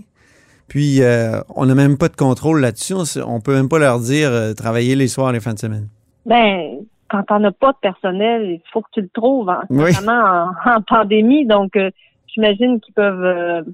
Puis, 0.70 1.02
euh, 1.02 1.42
on 1.56 1.66
n'a 1.66 1.76
même 1.76 1.98
pas 1.98 2.08
de 2.08 2.16
contrôle 2.16 2.62
là-dessus. 2.62 2.94
On 2.94 3.36
ne 3.36 3.42
peut 3.42 3.54
même 3.54 3.68
pas 3.68 3.80
leur 3.80 4.00
dire 4.00 4.30
euh, 4.32 4.54
travailler 4.54 4.96
les 4.96 5.08
soirs 5.08 5.32
et 5.32 5.34
les 5.34 5.40
fins 5.40 5.54
de 5.54 5.60
semaine. 5.60 5.88
Ben, 6.26 6.78
quand 7.10 7.24
on 7.32 7.40
n'a 7.40 7.52
pas 7.52 7.74
de 7.74 7.78
personnel, 7.82 8.44
il 8.50 8.62
faut 8.72 8.82
que 8.82 8.88
tu 8.94 9.02
le 9.02 9.10
trouves, 9.10 9.50
hein, 9.50 9.62
Oui. 9.70 9.92
notamment 9.92 10.54
en, 10.66 10.72
en 10.78 10.82
pandémie. 10.82 11.46
Donc, 11.46 11.76
euh, 11.76 11.92
j'imagine 12.28 12.80
qu'ils 12.80 12.94
peuvent 12.94 13.66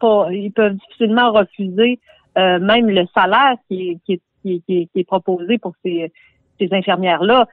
pas, 0.00 0.28
ils 0.32 0.50
peuvent 0.52 0.74
difficilement 0.74 1.32
refuser 1.32 1.98
même 2.36 2.88
le 2.88 3.04
salaire 3.14 3.56
qui 3.68 3.90
est, 3.90 3.98
qui 4.06 4.12
est, 4.14 4.20
qui 4.42 4.52
est, 4.54 4.60
qui 4.64 4.78
est- 4.78 4.86
qui 4.92 5.00
est 5.00 5.04
proposé 5.04 5.58
pour 5.58 5.74
ces, 5.84 6.10
ces 6.58 6.68
infirmières-là. 6.72 7.46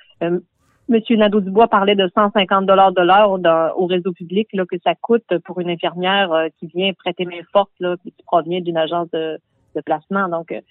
Monsieur 0.89 1.17
Nadeau-Dubois 1.17 1.67
parlait 1.67 1.95
de 1.95 2.09
150 2.15 2.65
dollars 2.65 2.93
de 2.93 3.01
l'heure 3.01 3.31
au 3.77 3.85
réseau 3.87 4.13
public 4.13 4.47
là, 4.53 4.63
que 4.65 4.77
ça 4.83 4.93
coûte 4.95 5.25
pour 5.43 5.59
une 5.59 5.69
infirmière 5.69 6.31
euh, 6.31 6.47
qui 6.59 6.67
vient 6.67 6.91
prêter 6.93 7.25
main 7.25 7.41
forte 7.51 7.71
là, 7.79 7.95
qui 8.03 8.13
provient 8.25 8.61
d'une 8.61 8.77
agence 8.77 9.09
de, 9.11 9.37
de 9.75 9.81
placement. 9.81 10.29
Donc, 10.29 10.51
euh, 10.53 10.61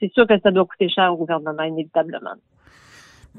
c'est 0.00 0.12
sûr 0.12 0.26
que 0.26 0.38
ça 0.40 0.50
doit 0.52 0.64
coûter 0.66 0.88
cher 0.88 1.12
au 1.12 1.16
gouvernement, 1.16 1.62
inévitablement. 1.64 2.30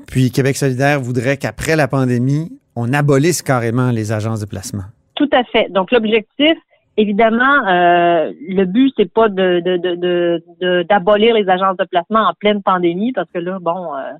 Puis, 0.08 0.30
Québec 0.32 0.58
solidaire 0.58 1.00
voudrait 1.00 1.38
qu'après 1.38 1.76
la 1.76 1.88
pandémie, 1.88 2.52
on 2.76 2.94
abolisse 2.94 3.42
carrément 3.42 3.90
les 3.92 4.12
agences 4.12 4.42
de 4.42 4.46
placement. 4.46 4.84
Tout 5.16 5.30
à 5.32 5.44
fait. 5.46 5.70
Donc 5.72 5.92
l'objectif, 5.92 6.56
évidemment, 6.98 7.66
euh, 7.68 8.32
le 8.48 8.66
but 8.66 8.94
c'est 8.98 9.12
pas 9.12 9.30
de 9.30 9.62
de- 9.62 9.78
de- 9.78 9.96
de- 9.96 10.44
de- 10.62 10.84
d'abolir 10.84 11.34
les 11.34 11.50
agences 11.50 11.78
de 11.78 11.86
placement 11.86 12.20
en 12.20 12.34
pleine 12.40 12.62
pandémie 12.62 13.14
parce 13.14 13.30
que 13.34 13.40
là, 13.40 13.58
bon, 13.60 13.96
euh, 13.96 14.12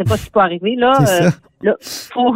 on 0.00 0.04
sait 0.04 0.08
pas 0.08 0.16
ce 0.16 0.24
qui 0.24 0.30
peut 0.30 0.40
arriver 0.40 0.76
là. 0.76 0.96
Euh, 1.00 1.04
ça. 1.04 1.30
là, 1.62 1.76
faut 1.80 2.34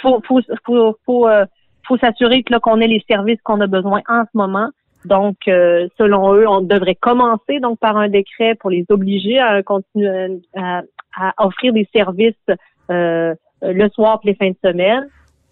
faut 0.00 0.22
faut 0.26 0.40
faut 0.64 0.98
faut, 1.04 1.28
euh, 1.28 1.44
faut 1.86 1.98
s'assurer 1.98 2.42
que 2.42 2.52
là 2.52 2.60
qu'on 2.60 2.80
ait 2.80 2.86
les 2.86 3.04
services 3.08 3.40
qu'on 3.42 3.60
a 3.60 3.66
besoin 3.66 4.00
en 4.08 4.22
ce 4.22 4.36
moment. 4.36 4.70
Donc, 5.04 5.36
euh, 5.48 5.86
selon 5.98 6.32
eux, 6.34 6.48
on 6.48 6.62
devrait 6.62 6.94
commencer 6.94 7.60
donc 7.60 7.78
par 7.78 7.98
un 7.98 8.08
décret 8.08 8.54
pour 8.54 8.70
les 8.70 8.86
obliger 8.88 9.38
à 9.38 9.62
continuer 9.62 10.40
à, 10.56 10.82
à 11.14 11.46
offrir 11.46 11.74
des 11.74 11.86
services 11.94 12.34
euh, 12.90 13.34
le 13.60 13.88
soir 13.90 14.20
et 14.24 14.28
les 14.28 14.34
fins 14.34 14.50
de 14.50 14.56
semaine. 14.64 15.06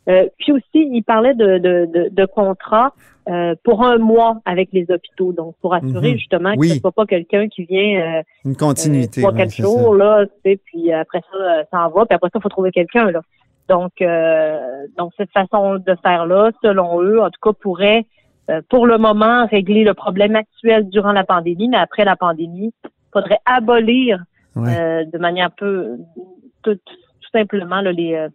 Euh, 0.08 0.26
puis 0.38 0.52
aussi, 0.52 0.64
il 0.74 1.02
parlait 1.02 1.34
de, 1.34 1.58
de, 1.58 1.86
de, 1.86 2.08
de 2.10 2.24
contrats 2.26 2.92
euh, 3.28 3.54
pour 3.62 3.84
un 3.86 3.98
mois 3.98 4.40
avec 4.44 4.70
les 4.72 4.84
hôpitaux, 4.90 5.32
donc 5.32 5.54
pour 5.60 5.74
assurer 5.74 6.10
Mhm. 6.12 6.18
justement 6.18 6.52
Oui. 6.56 6.68
que 6.68 6.74
ce 6.74 6.80
soit 6.80 6.90
pas 6.92 7.06
quelqu'un 7.06 7.46
qui 7.48 7.64
vient 7.64 8.18
euh, 8.18 8.22
Une 8.44 8.56
continuité. 8.56 9.20
trois 9.20 9.32
ouais, 9.32 9.38
quatre 9.38 9.54
jours 9.54 9.94
là, 9.94 10.26
tu 10.26 10.32
sais, 10.44 10.60
puis 10.64 10.92
après 10.92 11.20
ça, 11.30 11.36
euh, 11.38 11.62
ça 11.70 11.86
en 11.86 11.90
va, 11.90 12.04
puis 12.06 12.16
après 12.16 12.30
ça, 12.32 12.38
il 12.40 12.42
faut 12.42 12.48
trouver 12.48 12.72
quelqu'un 12.72 13.12
là. 13.12 13.20
Donc, 13.68 13.92
euh, 14.02 14.86
donc 14.98 15.12
cette 15.16 15.30
façon 15.30 15.76
de 15.76 15.94
faire 16.02 16.26
là, 16.26 16.50
selon 16.64 17.00
eux, 17.00 17.20
en 17.22 17.30
tout 17.30 17.40
cas, 17.40 17.52
pourrait 17.60 18.04
euh, 18.50 18.60
pour 18.68 18.88
le 18.88 18.98
moment 18.98 19.46
régler 19.46 19.84
le 19.84 19.94
problème 19.94 20.34
actuel 20.34 20.88
durant 20.88 21.12
la 21.12 21.22
pandémie, 21.22 21.68
mais 21.68 21.76
après 21.76 22.04
la 22.04 22.16
pandémie, 22.16 22.72
faudrait 23.12 23.38
abolir. 23.46 24.18
Ouais. 24.56 24.68
euh, 24.78 25.04
de 25.10 25.16
manière 25.16 25.50
peu 25.52 25.96
tout, 26.62 26.74
tout 26.74 27.30
simplement 27.32 27.80
là, 27.80 27.90
les, 27.92 28.14
euh, 28.14 28.28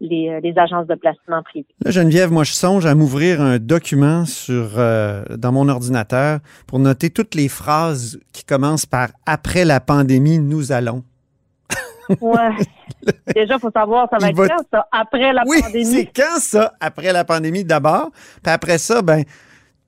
les 0.00 0.28
euh, 0.28 0.40
les 0.42 0.56
agences 0.58 0.86
de 0.86 0.94
placement 0.94 1.42
privées. 1.42 1.66
Là, 1.84 1.90
Geneviève, 1.90 2.30
moi, 2.30 2.44
je 2.44 2.52
songe 2.52 2.86
à 2.86 2.94
m'ouvrir 2.94 3.40
un 3.40 3.58
document 3.58 4.24
sur 4.24 4.72
euh, 4.78 5.24
dans 5.36 5.52
mon 5.52 5.68
ordinateur 5.68 6.40
pour 6.66 6.78
noter 6.78 7.10
toutes 7.10 7.34
les 7.34 7.48
phrases 7.48 8.18
qui 8.32 8.44
commencent 8.44 8.86
par 8.86 9.08
après 9.26 9.64
la 9.64 9.80
pandémie, 9.80 10.38
nous 10.38 10.72
allons. 10.72 11.02
Ouais. 12.22 12.48
Déjà, 13.34 13.58
faut 13.58 13.70
savoir 13.70 14.08
ça 14.10 14.16
va 14.18 14.28
Il 14.28 14.30
être 14.30 14.36
va- 14.36 14.48
quand 14.48 14.64
ça? 14.72 14.86
Après 14.92 15.30
la 15.32 15.42
oui, 15.46 15.58
c'est 15.58 15.62
pandémie. 15.64 16.08
quand 16.16 16.38
ça? 16.40 16.72
Après 16.80 17.12
la 17.12 17.24
pandémie 17.24 17.64
d'abord. 17.64 18.10
Puis 18.42 18.50
après 18.50 18.78
ça, 18.78 19.02
ben, 19.02 19.24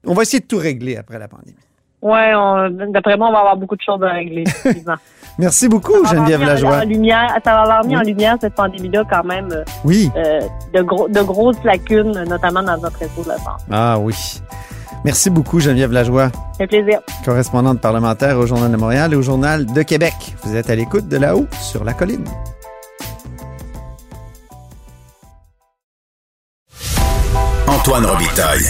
on 0.05 0.13
va 0.13 0.23
essayer 0.23 0.41
de 0.41 0.47
tout 0.47 0.59
régler 0.59 0.97
après 0.99 1.19
la 1.19 1.29
pandémie. 1.29 1.57
Ouais, 2.03 2.33
on- 2.35 2.71
d'après 2.91 3.17
moi, 3.17 3.29
on 3.29 3.33
va 3.33 3.39
avoir 3.41 3.57
beaucoup 3.57 3.77
de 3.77 3.83
choses 3.83 4.03
à 4.03 4.11
régler. 4.13 4.43
effectivement. 4.47 4.95
Merci 5.39 5.69
beaucoup, 5.69 6.05
Geneviève 6.07 6.43
en- 6.43 6.47
Lajoie. 6.47 6.77
en 6.79 6.85
lumière, 6.85 7.35
ça 7.45 7.53
va 7.53 7.61
avoir 7.63 7.85
mis 7.85 7.97
en 7.97 8.01
Oui. 8.01 8.07
lumière 8.09 8.37
cette 8.41 8.55
pandémie-là 8.55 9.05
quand 9.09 9.25
même 9.25 9.49
euh, 9.53 9.65
Oui. 9.85 10.11
euh, 10.17 10.41
de 10.75 10.83
gros 10.83 11.09
de 11.09 11.21
grosses 11.23 11.63
lacunes, 11.65 12.25
notamment 12.29 12.63
dans 12.63 12.77
notre 12.79 12.99
réseau 12.99 13.23
de 13.23 13.29
la 13.29 13.37
santé. 13.39 13.65
Ah 13.71 13.99
oui. 13.99 14.15
Merci 15.05 15.31
beaucoup, 15.31 15.61
Geneviève 15.61 15.93
Lajoie, 15.93 16.31
fait 16.59 16.67
plaisir. 16.67 17.01
correspondante 17.25 17.81
parlementaire 17.81 18.39
au 18.39 18.45
Journal 18.47 18.71
de 18.71 18.77
Montréal 18.77 19.13
et 19.15 19.17
au 19.17 19.23
Journal 19.23 19.65
de 19.65 19.83
Québec. 19.83 20.13
Vous 20.45 20.57
êtes 20.57 20.69
à 20.69 20.75
l'écoute 20.75 21.09
de 21.09 21.17
là-haut 21.17 21.47
sur 21.61 21.85
la 21.85 21.95
colline. 21.95 22.25
Antoine 27.67 28.05
Robitaille. 28.05 28.67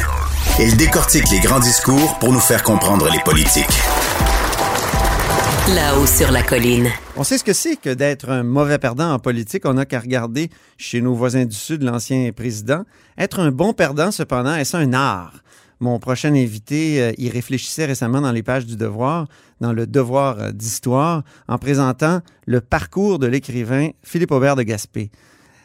Il 0.63 0.77
décortique 0.77 1.31
les 1.31 1.41
grands 1.41 1.59
discours 1.59 2.19
pour 2.19 2.35
nous 2.35 2.39
faire 2.39 2.63
comprendre 2.63 3.09
les 3.11 3.21
politiques. 3.21 3.65
Là-haut 5.75 6.05
sur 6.05 6.31
la 6.31 6.43
colline. 6.43 6.89
On 7.17 7.25
sait 7.25 7.39
ce 7.39 7.45
que 7.45 7.55
c'est 7.55 7.77
que 7.77 7.89
d'être 7.89 8.29
un 8.29 8.43
mauvais 8.43 8.77
perdant 8.77 9.11
en 9.11 9.19
politique. 9.19 9.65
On 9.65 9.73
n'a 9.73 9.87
qu'à 9.87 10.01
regarder 10.01 10.51
chez 10.77 11.01
nos 11.01 11.15
voisins 11.15 11.47
du 11.47 11.57
Sud 11.57 11.83
l'ancien 11.83 12.31
président. 12.33 12.85
Être 13.17 13.41
un 13.41 13.53
bon 13.53 13.73
perdant, 13.73 14.11
cependant, 14.11 14.55
est-ce 14.55 14.77
un 14.77 14.93
art? 14.93 15.43
Mon 15.81 15.99
prochain 15.99 16.35
invité 16.35 17.01
euh, 17.01 17.13
y 17.17 17.31
réfléchissait 17.31 17.87
récemment 17.87 18.21
dans 18.21 18.33
les 18.33 18.43
pages 18.43 18.67
du 18.67 18.77
Devoir, 18.77 19.29
dans 19.63 19.73
le 19.73 19.87
Devoir 19.87 20.39
euh, 20.39 20.53
d'histoire, 20.53 21.23
en 21.49 21.57
présentant 21.57 22.21
le 22.47 22.61
parcours 22.61 23.19
de 23.19 23.27
l'écrivain 23.27 23.89
Philippe 24.03 24.31
Aubert 24.31 24.57
de 24.57 24.63
Gaspé. 24.63 25.11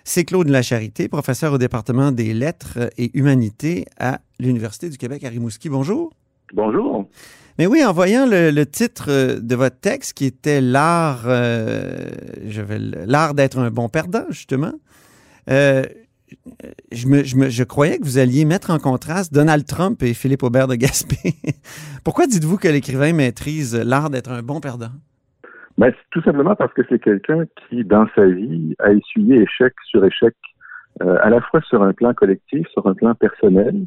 C'est 0.05 0.23
Claude 0.23 0.47
Lacharité, 0.47 1.09
professeur 1.09 1.51
au 1.51 1.57
département 1.57 2.13
des 2.13 2.33
lettres 2.33 2.91
et 2.97 3.11
humanités 3.17 3.87
à 3.99 4.19
l'Université 4.39 4.89
du 4.89 4.98
Québec 4.98 5.24
à 5.24 5.30
Rimouski. 5.30 5.70
Bonjour. 5.70 6.13
Bonjour. 6.54 7.10
Mais 7.58 7.68
oui, 7.68 7.84
en 7.86 7.94
voyant 7.94 8.25
le, 8.27 8.51
le 8.51 8.65
titre 8.65 9.06
euh, 9.10 9.39
de 9.39 9.56
votre 9.56 9.80
texte 9.80 10.13
qui 10.13 10.25
était 10.25 10.60
l'art, 10.62 11.24
euh, 11.25 12.10
je 12.48 12.62
vais 12.62 12.80
le- 12.80 13.06
l'art 13.06 13.34
d'être 13.34 13.58
un 13.58 13.72
bon 13.72 13.88
perdant, 13.89 14.25
justement, 14.30 14.74
euh, 15.50 15.84
je, 16.92 17.08
me, 17.08 17.24
je, 17.24 17.36
me- 17.38 17.50
je 17.50 17.63
croyais 17.63 17.98
que 17.98 18.04
vous 18.04 18.18
alliez 18.18 18.44
mettre 18.46 18.72
en 18.72 18.80
contraste 18.80 19.34
Donald 19.34 19.65
Trump 19.65 20.04
et 20.04 20.13
Philippe 20.13 20.44
Aubert 20.44 20.68
de 20.68 20.75
Gaspé. 20.75 21.15
Pourquoi 22.04 22.27
dites-vous 22.27 22.58
que 22.58 22.68
l'écrivain 22.68 23.13
maîtrise 23.13 23.75
l'art 23.75 24.10
d'être 24.10 24.32
un 24.32 24.42
bon 24.42 24.60
perdant? 24.60 24.92
Ben, 25.77 25.94
tout 26.12 26.22
simplement 26.24 26.56
parce 26.56 26.74
que 26.74 26.82
c'est 26.89 27.00
quelqu'un 27.01 27.46
qui, 27.70 27.84
dans 27.84 28.06
sa 28.15 28.25
vie, 28.25 28.75
a 28.80 28.92
essuyé 28.92 29.42
échec 29.42 29.74
sur 29.89 30.04
échec, 30.06 30.34
euh, 31.04 31.18
à 31.22 31.30
la 31.30 31.42
fois 31.42 31.62
sur 31.62 31.84
un 31.84 31.94
plan 31.94 32.13
collectif, 32.13 32.65
sur 32.74 32.86
un 32.88 32.94
plan 32.94 33.13
personnel, 33.15 33.86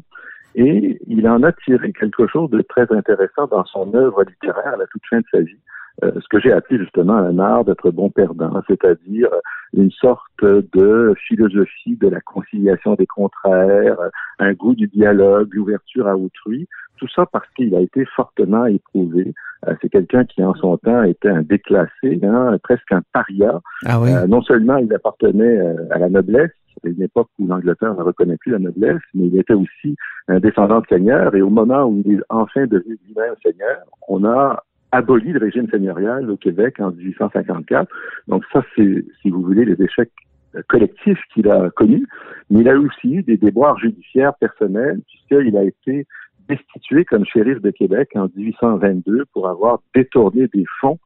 et 0.55 0.99
il 1.07 1.27
en 1.27 1.43
a 1.43 1.51
tiré 1.51 1.91
quelque 1.93 2.27
chose 2.27 2.49
de 2.49 2.61
très 2.61 2.91
intéressant 2.91 3.47
dans 3.47 3.65
son 3.65 3.93
œuvre 3.93 4.23
littéraire 4.23 4.73
à 4.73 4.77
la 4.77 4.87
toute 4.87 5.03
fin 5.09 5.19
de 5.19 5.25
sa 5.31 5.41
vie. 5.41 5.59
Euh, 6.03 6.11
ce 6.15 6.27
que 6.29 6.39
j'ai 6.39 6.51
appelé 6.51 6.79
justement 6.79 7.15
un 7.15 7.39
art 7.39 7.65
d'être 7.65 7.91
bon 7.91 8.09
perdant, 8.09 8.61
c'est-à-dire 8.67 9.29
une 9.73 9.91
sorte 9.91 10.23
de 10.41 11.13
philosophie 11.27 11.97
de 11.97 12.07
la 12.07 12.21
conciliation 12.21 12.95
des 12.95 13.05
contraires, 13.05 13.97
un 14.39 14.53
goût 14.53 14.75
du 14.75 14.87
dialogue, 14.87 15.53
l'ouverture 15.53 16.07
à 16.07 16.15
autrui, 16.15 16.67
tout 16.99 17.07
ça 17.13 17.25
parce 17.25 17.47
qu'il 17.55 17.75
a 17.75 17.81
été 17.81 18.05
fortement 18.15 18.65
éprouvé. 18.65 19.33
Euh, 19.67 19.73
c'est 19.81 19.89
quelqu'un 19.89 20.25
qui, 20.25 20.43
en 20.43 20.53
son 20.55 20.77
temps, 20.77 21.03
était 21.03 21.29
un 21.29 21.41
déclassé, 21.41 22.19
hein, 22.23 22.57
presque 22.63 22.91
un 22.91 23.01
paria. 23.13 23.59
Ah 23.85 23.99
oui. 23.99 24.13
Euh, 24.13 24.27
non 24.27 24.41
seulement 24.41 24.77
il 24.77 24.93
appartenait 24.93 25.59
euh, 25.59 25.87
à 25.91 25.99
la 25.99 26.09
noblesse, 26.09 26.51
à 26.85 26.89
une 26.89 27.01
époque 27.01 27.29
où 27.39 27.47
l'Angleterre 27.47 27.95
ne 27.95 28.03
reconnaît 28.03 28.37
plus 28.37 28.51
la 28.51 28.59
noblesse, 28.59 29.01
mais 29.13 29.27
il 29.27 29.37
était 29.37 29.53
aussi 29.53 29.95
un 30.27 30.39
descendant 30.39 30.79
de 30.79 30.87
seigneur. 30.87 31.35
Et 31.35 31.41
au 31.41 31.49
moment 31.49 31.85
où 31.85 32.01
il 32.05 32.15
est 32.15 32.23
enfin 32.29 32.65
devenu 32.67 32.97
lui-même 33.07 33.35
seigneur, 33.43 33.77
on 34.07 34.25
a 34.25 34.63
aboli 34.91 35.31
le 35.31 35.39
régime 35.39 35.69
seigneurial 35.69 36.29
au 36.29 36.37
Québec 36.37 36.79
en 36.79 36.91
1854. 36.91 37.89
Donc 38.27 38.43
ça, 38.51 38.63
c'est, 38.75 39.05
si 39.21 39.29
vous 39.29 39.41
voulez, 39.41 39.65
les 39.65 39.81
échecs 39.81 40.11
euh, 40.55 40.61
collectifs 40.67 41.19
qu'il 41.33 41.49
a 41.49 41.69
connus. 41.71 42.07
Mais 42.49 42.61
il 42.61 42.69
a 42.69 42.77
aussi 42.77 43.15
eu 43.15 43.23
des 43.23 43.37
déboires 43.37 43.77
judiciaires 43.77 44.33
personnels, 44.35 44.99
puisqu'il 45.07 45.55
a 45.57 45.63
été 45.63 46.07
destitué 46.47 47.05
comme 47.05 47.25
shérif 47.25 47.61
de 47.61 47.69
Québec 47.69 48.09
en 48.15 48.27
1822 48.35 49.25
pour 49.33 49.47
avoir 49.47 49.79
détourné 49.93 50.47
des 50.47 50.65
fonds 50.81 50.97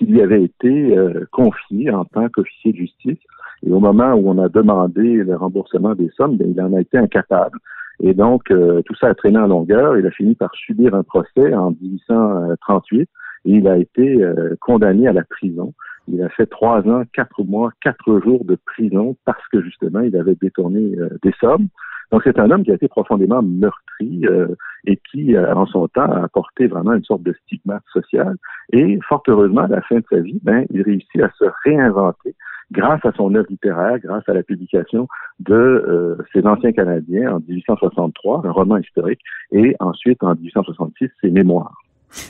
qui 0.00 0.06
lui 0.06 0.22
avaient 0.22 0.42
été 0.42 0.96
euh, 0.96 1.26
confiés 1.30 1.90
en 1.90 2.06
tant 2.06 2.30
qu'officier 2.30 2.72
de 2.72 2.78
justice. 2.78 3.18
Et 3.62 3.70
au 3.70 3.80
moment 3.80 4.14
où 4.14 4.30
on 4.30 4.38
a 4.38 4.48
demandé 4.48 5.02
le 5.02 5.36
remboursement 5.36 5.94
des 5.94 6.08
sommes, 6.16 6.38
bien, 6.38 6.46
il 6.46 6.60
en 6.62 6.72
a 6.72 6.80
été 6.80 6.96
incapable. 6.96 7.58
Et 8.02 8.14
donc, 8.14 8.50
euh, 8.50 8.80
tout 8.86 8.94
ça 8.94 9.08
a 9.08 9.14
traîné 9.14 9.38
en 9.38 9.46
longueur. 9.46 9.98
Il 9.98 10.06
a 10.06 10.10
fini 10.10 10.34
par 10.34 10.50
subir 10.54 10.94
un 10.94 11.02
procès 11.02 11.54
en 11.54 11.72
1838 11.72 13.02
et 13.02 13.08
il 13.44 13.68
a 13.68 13.76
été 13.76 14.22
euh, 14.22 14.56
condamné 14.58 15.06
à 15.06 15.12
la 15.12 15.22
prison. 15.22 15.74
Il 16.08 16.22
a 16.22 16.30
fait 16.30 16.46
trois 16.46 16.80
ans, 16.88 17.02
quatre 17.12 17.44
mois, 17.44 17.72
quatre 17.82 18.20
jours 18.20 18.46
de 18.46 18.56
prison 18.64 19.16
parce 19.26 19.46
que 19.52 19.60
justement, 19.60 20.00
il 20.00 20.16
avait 20.16 20.36
détourné 20.40 20.96
euh, 20.98 21.10
des 21.22 21.34
sommes. 21.40 21.68
Donc, 22.12 22.22
c'est 22.24 22.38
un 22.38 22.50
homme 22.50 22.64
qui 22.64 22.72
a 22.72 22.74
été 22.74 22.88
profondément 22.88 23.42
meurtri 23.42 24.26
euh, 24.26 24.48
et 24.86 24.98
qui, 25.10 25.36
euh, 25.36 25.54
en 25.54 25.66
son 25.66 25.86
temps, 25.88 26.10
a 26.10 26.24
apporté 26.24 26.66
vraiment 26.66 26.94
une 26.94 27.04
sorte 27.04 27.22
de 27.22 27.34
stigmate 27.44 27.84
social. 27.92 28.36
Et 28.72 28.98
fort 29.08 29.22
heureusement, 29.28 29.62
à 29.62 29.68
la 29.68 29.82
fin 29.82 29.96
de 29.96 30.04
sa 30.10 30.20
vie, 30.20 30.40
ben, 30.42 30.64
il 30.70 30.82
réussit 30.82 31.22
à 31.22 31.30
se 31.38 31.44
réinventer 31.64 32.34
grâce 32.72 33.04
à 33.04 33.12
son 33.12 33.34
œuvre 33.34 33.46
littéraire, 33.50 33.98
grâce 33.98 34.28
à 34.28 34.32
la 34.32 34.42
publication 34.42 35.08
de 35.40 35.54
euh, 35.54 36.16
ses 36.32 36.46
anciens 36.46 36.72
Canadiens 36.72 37.36
en 37.36 37.40
1863, 37.40 38.42
un 38.44 38.50
roman 38.50 38.76
historique, 38.78 39.20
et 39.52 39.74
ensuite 39.80 40.22
en 40.22 40.34
1866, 40.34 41.10
ses 41.20 41.30
mémoires. 41.30 41.74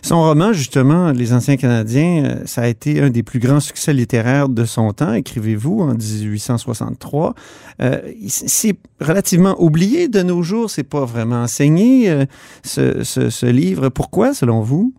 Son 0.02 0.22
roman, 0.22 0.52
justement, 0.52 1.10
Les 1.10 1.32
Anciens 1.32 1.56
Canadiens, 1.56 2.25
euh, 2.25 2.44
ça 2.44 2.62
a 2.62 2.66
été 2.66 3.00
un 3.00 3.10
des 3.10 3.22
plus 3.22 3.38
grands 3.38 3.60
succès 3.60 3.92
littéraires 3.92 4.49
de 4.49 4.64
son 4.64 4.92
temps, 4.92 5.14
écrivez-vous, 5.14 5.80
en 5.80 5.94
1863. 5.94 7.34
Euh, 7.80 7.96
c'est 8.28 8.76
relativement 9.00 9.56
oublié 9.58 10.08
de 10.08 10.22
nos 10.22 10.42
jours, 10.42 10.68
c'est 10.70 10.88
pas 10.88 11.04
vraiment 11.04 11.42
enseigné, 11.42 12.10
euh, 12.10 12.25
ce, 12.62 13.50
livre. 13.50 13.88
Pourquoi, 13.88 14.34
selon 14.34 14.60
vous? 14.60 14.92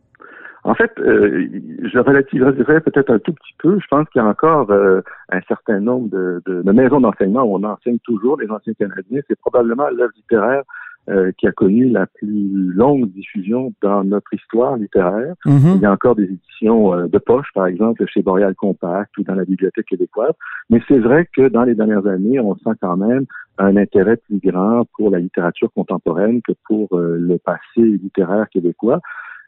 En 0.63 0.75
fait, 0.75 0.91
euh, 0.99 1.47
je 1.91 1.99
relativiserais 1.99 2.81
peut-être 2.81 3.11
un 3.11 3.19
tout 3.19 3.33
petit 3.33 3.53
peu. 3.59 3.79
Je 3.79 3.87
pense 3.89 4.07
qu'il 4.09 4.21
y 4.21 4.25
a 4.25 4.27
encore 4.27 4.71
un 4.71 5.41
certain 5.47 5.79
nombre 5.79 6.09
de, 6.09 6.41
de 6.45 6.71
maisons 6.71 7.01
d'enseignement 7.01 7.43
où 7.43 7.55
on 7.55 7.63
enseigne 7.63 7.97
toujours 8.03 8.39
les 8.39 8.49
anciens 8.49 8.73
Canadiens. 8.73 9.21
C'est 9.27 9.39
probablement 9.39 9.89
l'œuvre 9.89 10.13
littéraire 10.15 10.63
euh, 11.09 11.31
qui 11.37 11.47
a 11.47 11.51
connu 11.51 11.89
la 11.89 12.05
plus 12.05 12.71
longue 12.73 13.09
diffusion 13.11 13.73
dans 13.81 14.03
notre 14.03 14.33
histoire 14.33 14.77
littéraire. 14.77 15.33
Mm 15.45 15.57
-hmm. 15.57 15.75
Il 15.77 15.81
y 15.81 15.85
a 15.85 15.91
encore 15.91 16.15
des 16.15 16.29
éditions 16.35 16.93
euh, 16.93 17.07
de 17.07 17.17
poche, 17.17 17.49
par 17.53 17.65
exemple, 17.67 18.05
chez 18.07 18.21
Boréal 18.21 18.53
Compact 18.55 19.11
ou 19.17 19.23
dans 19.23 19.35
la 19.35 19.45
Bibliothèque 19.45 19.87
québécoise. 19.87 20.35
Mais 20.69 20.81
c'est 20.87 20.99
vrai 20.99 21.27
que 21.35 21.49
dans 21.49 21.63
les 21.69 21.75
dernières 21.75 22.07
années, 22.15 22.39
on 22.39 22.55
sent 22.55 22.75
quand 22.81 22.97
même 22.97 23.25
un 23.57 23.75
intérêt 23.77 24.17
plus 24.17 24.39
grand 24.47 24.85
pour 24.95 25.09
la 25.09 25.19
littérature 25.19 25.71
contemporaine 25.73 26.41
que 26.47 26.53
pour 26.67 26.85
euh, 26.93 27.17
le 27.29 27.37
passé 27.49 27.81
littéraire 28.05 28.47
québécois. 28.49 28.99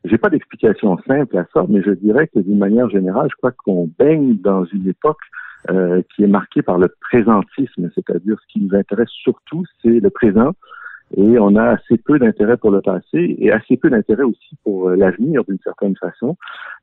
J'ai 0.05 0.17
pas 0.17 0.29
d'explication 0.29 0.97
simple 1.07 1.37
à 1.37 1.45
ça, 1.53 1.65
mais 1.69 1.81
je 1.81 1.91
dirais 1.91 2.27
que 2.27 2.39
d'une 2.39 2.57
manière 2.57 2.89
générale, 2.89 3.27
je 3.31 3.37
crois 3.37 3.53
qu'on 3.63 3.89
baigne 3.97 4.35
dans 4.49 4.65
une 4.65 4.87
époque 4.87 5.23
euh, 5.69 6.01
qui 6.09 6.23
est 6.25 6.27
marquée 6.27 6.61
par 6.61 6.77
le 6.77 6.89
présentisme, 6.99 7.89
c'est-à-dire 7.95 8.37
ce 8.41 8.47
qui 8.51 8.59
nous 8.59 8.75
intéresse 8.75 9.09
surtout, 9.09 9.63
c'est 9.81 9.99
le 10.01 10.09
présent. 10.09 10.51
Et 11.15 11.37
on 11.39 11.55
a 11.55 11.73
assez 11.73 11.97
peu 11.97 12.17
d'intérêt 12.17 12.57
pour 12.57 12.71
le 12.71 12.81
passé 12.81 13.35
et 13.37 13.51
assez 13.51 13.77
peu 13.77 13.89
d'intérêt 13.89 14.23
aussi 14.23 14.57
pour 14.63 14.89
euh, 14.89 14.95
l'avenir 14.95 15.43
d'une 15.47 15.59
certaine 15.63 15.95
façon. 15.95 16.37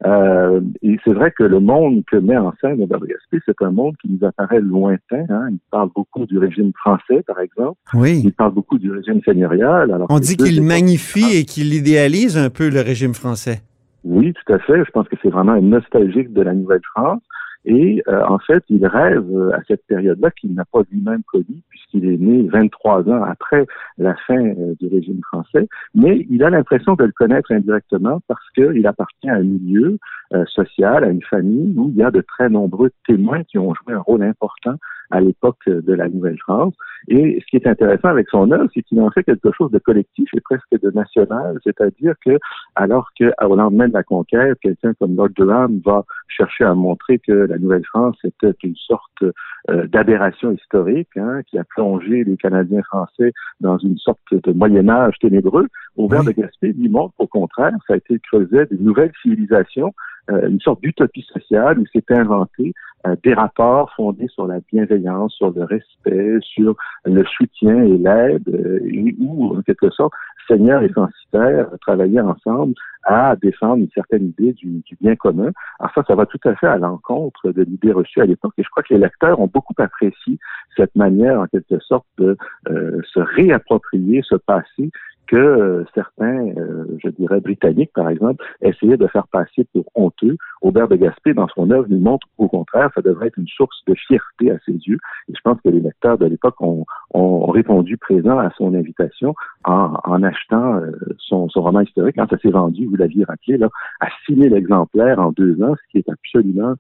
Euh, 0.07 0.61
et 0.83 0.99
c'est 1.05 1.13
vrai 1.13 1.33
que 1.33 1.43
le 1.43 1.59
monde 1.59 2.05
que 2.11 2.17
met 2.17 2.37
en 2.37 2.53
scène 2.61 2.81
Robert 2.81 3.01
Gaspé, 3.01 3.39
c'est 3.45 3.61
un 3.63 3.71
monde 3.71 3.97
qui 4.01 4.09
nous 4.09 4.27
apparaît 4.27 4.61
lointain. 4.61 5.25
Hein. 5.29 5.49
Il 5.51 5.59
parle 5.71 5.91
beaucoup 5.95 6.27
du 6.27 6.39
régime 6.39 6.73
français, 6.75 7.23
par 7.27 7.41
exemple. 7.41 7.79
Oui. 7.95 8.21
Il 8.25 8.33
parle 8.33 8.53
beaucoup 8.53 8.79
du 8.79 8.91
régime 8.91 9.21
seigneurial. 9.25 9.91
Alors 9.93 10.07
On 10.11 10.21
dit 10.21 10.37
qu'il 10.37 10.63
magnifie 10.63 11.37
et 11.37 11.45
qu'il 11.45 11.75
idéalise 11.75 12.39
un 12.39 12.51
peu 12.51 12.69
le 12.69 12.81
régime 12.81 13.15
français. 13.15 13.63
Oui, 14.05 14.33
tout 14.33 14.53
à 14.53 14.59
fait. 14.61 14.85
Je 14.85 14.91
pense 14.93 15.09
que 15.09 15.17
c'est 15.23 15.31
vraiment 15.31 15.53
un 15.53 15.61
nostalgique 15.61 16.33
de 16.33 16.43
la 16.43 16.55
Nouvelle-France. 16.55 17.23
Et 17.67 18.03
euh, 18.09 18.25
en 18.27 18.39
fait, 18.39 18.65
il 18.71 18.87
rêve 18.87 19.27
euh, 19.31 19.53
à 19.55 19.61
cette 19.69 19.85
période-là 19.87 20.31
qu'il 20.31 20.55
n'a 20.55 20.65
pas 20.65 20.81
lui-même 20.91 21.23
connue, 21.25 21.63
puisqu'il 21.69 22.07
est 22.07 22.17
né 22.17 22.49
23 22.49 23.09
ans 23.11 23.23
après 23.23 23.67
la 23.99 24.15
fin 24.27 24.39
euh, 24.39 24.75
du 24.81 24.89
régime 24.89 25.21
français. 25.29 25.69
Mais 25.95 26.27
il 26.31 26.43
a 26.43 26.51
l'impression 26.51 26.95
de 26.95 27.05
le 27.05 27.13
connaître 27.13 27.53
indirectement 27.53 28.21
parce 28.29 28.49
qu'il 28.55 28.87
appartient 28.87 29.29
à 29.29 29.35
un 29.35 29.43
milieu 29.43 29.99
social, 30.47 31.03
à 31.03 31.09
une 31.09 31.23
famille 31.23 31.75
où 31.77 31.89
il 31.89 31.97
y 31.97 32.05
a 32.05 32.13
de 32.13 32.21
très 32.21 32.49
nombreux 32.49 32.91
témoins 33.05 33.43
qui 33.43 33.59
ont 33.59 33.75
joué 33.75 33.95
un 33.95 33.99
rôle 33.99 34.23
important 34.23 34.77
à 35.11 35.21
l'époque 35.21 35.69
de 35.69 35.93
la 35.93 36.09
Nouvelle-France. 36.09 36.75
Et 37.09 37.41
ce 37.41 37.47
qui 37.47 37.57
est 37.57 37.67
intéressant 37.67 38.09
avec 38.09 38.29
son 38.29 38.51
œuvre, 38.51 38.69
c'est 38.75 38.83
qu'il 38.83 39.01
en 39.01 39.11
fait 39.11 39.25
quelque 39.25 39.51
chose 39.53 39.71
de 39.71 39.79
collectif 39.79 40.29
et 40.35 40.41
presque 40.41 40.81
de 40.83 40.91
national, 40.91 41.59
c'est-à-dire 41.65 42.15
que 42.25 42.39
alors 42.75 43.11
qu'au 43.19 43.57
lendemain 43.57 43.89
de 43.89 43.95
la 43.95 44.03
conquête, 44.03 44.59
quelqu'un 44.61 44.93
comme 44.95 45.17
Lord 45.17 45.31
Durham 45.31 45.81
va 45.85 46.05
chercher 46.29 46.65
à 46.65 46.75
montrer 46.75 47.19
que 47.19 47.33
la 47.33 47.59
Nouvelle-France 47.59 48.17
était 48.25 48.55
une 48.63 48.77
sorte 48.77 49.25
euh, 49.71 49.87
d'aberration 49.87 50.53
historique 50.53 51.17
hein, 51.17 51.41
qui 51.47 51.59
a 51.59 51.65
plongé 51.65 52.25
les 52.25 52.37
Canadiens 52.37 52.83
français 52.83 53.33
dans 53.61 53.79
une 53.79 53.99
sorte 53.99 54.19
de 54.33 54.53
Moyen 54.53 54.89
Âge 54.89 55.15
ténébreux, 55.21 55.67
Aubert 55.97 56.21
Oui. 56.21 56.35
de 56.35 56.43
Gaspé 56.43 56.73
lui 56.73 56.89
montre 56.89 57.15
au 57.19 57.27
contraire, 57.27 57.73
ça 57.87 57.95
a 57.95 57.97
été 57.97 58.15
le 58.15 58.21
creuset 58.21 58.67
d'une 58.67 58.85
nouvelle 58.85 59.13
civilisation, 59.23 59.93
euh, 60.31 60.49
une 60.49 60.61
sorte 60.61 60.81
d'utopie 60.81 61.27
sociale 61.33 61.79
où 61.79 61.85
s'est 61.93 62.05
inventé 62.11 62.73
euh, 63.07 63.17
des 63.25 63.35
rapports 63.35 63.93
fondés 63.97 64.29
sur 64.29 64.47
la 64.47 64.61
bienveillance, 64.73 65.35
sur 65.35 65.51
le 65.53 65.65
respect, 65.65 66.39
sur 66.43 66.77
le 67.05 67.25
soutien 67.25 67.83
et 67.83 67.97
l'aide, 67.97 68.49
euh, 68.49 69.57
en 69.57 69.63
quelque 69.63 69.91
sorte, 69.91 70.13
Seigneur 70.47 70.83
et 70.83 70.93
censitaire 70.93 71.69
travaillaient 71.81 72.21
ensemble 72.21 72.75
à 73.05 73.37
défendre 73.37 73.77
une 73.77 73.91
certaine 73.95 74.27
idée 74.27 74.53
du, 74.53 74.83
du 74.85 74.97
bien 75.01 75.17
commun. 75.17 75.51
Alors 75.79 75.93
ça, 75.95 76.03
ça 76.07 76.15
va 76.15 76.27
tout 76.27 76.41
à 76.45 76.55
fait 76.57 76.67
à 76.67 76.77
l'encontre 76.77 77.53
de 77.53 77.63
l'idée 77.63 77.93
reçue 77.93 78.21
à 78.21 78.27
l'époque, 78.27 78.55
et 78.59 78.63
je 78.63 78.69
crois 78.69 78.83
que 78.83 78.93
les 78.93 79.01
lecteurs 79.01 79.41
ont 79.41 79.47
beaucoup 79.47 79.75
apprécié 79.79 80.39
cette 80.77 80.95
manière, 80.97 81.41
en 81.41 81.47
quelque 81.47 81.79
sorte, 81.81 82.07
de 82.19 82.37
euh, 82.69 83.01
se 83.13 83.21
réapproprier 83.21 84.23
ce 84.25 84.35
passé 84.35 84.91
que 85.31 85.37
euh, 85.37 85.85
certains, 85.95 86.49
euh, 86.57 86.85
je 87.03 87.09
dirais, 87.11 87.41
britanniques, 87.41 87.93
par 87.95 88.09
exemple, 88.09 88.45
essayaient 88.63 88.97
de 88.97 89.07
faire 89.07 89.29
passer 89.29 89.65
pour 89.73 89.85
honteux. 89.95 90.37
Aubert 90.61 90.89
de 90.89 90.97
Gaspé, 90.97 91.35
dans 91.35 91.47
son 91.49 91.71
œuvre, 91.71 91.87
nous 91.89 92.01
montre 92.01 92.27
qu'au 92.37 92.49
contraire, 92.49 92.91
ça 92.97 93.01
devrait 93.01 93.29
être 93.29 93.39
une 93.39 93.47
source 93.47 93.81
de 93.87 93.95
fierté 93.95 94.51
à 94.51 94.59
ses 94.67 94.73
yeux. 94.73 94.99
Et 95.29 95.33
je 95.37 95.41
pense 95.45 95.61
que 95.63 95.69
les 95.69 95.79
lecteurs 95.79 96.19
de 96.19 96.27
l'époque 96.27 96.61
ont, 96.61 96.85
ont 97.15 97.47
répondu 97.47 97.97
présent 97.97 98.39
à 98.39 98.51
son 98.57 98.75
invitation 98.75 99.35
en, 99.65 99.95
en 100.03 100.23
achetant 100.25 100.75
euh, 100.79 100.91
son, 101.19 101.49
son 101.49 101.63
roman 101.63 101.81
historique. 101.83 102.17
Quand 102.19 102.29
ça 102.29 102.39
s'est 102.39 102.51
vendu, 102.51 102.87
vous 102.87 102.97
l'aviez 102.97 103.25
rappelé, 103.25 103.57
là, 103.57 103.69
à 104.01 104.09
6 104.27 104.35
000 104.35 104.57
exemplaires 104.57 105.21
en 105.21 105.31
deux 105.31 105.63
ans, 105.63 105.77
ce 105.77 105.93
qui 105.93 105.99
est 105.99 106.09
absolument 106.11 106.75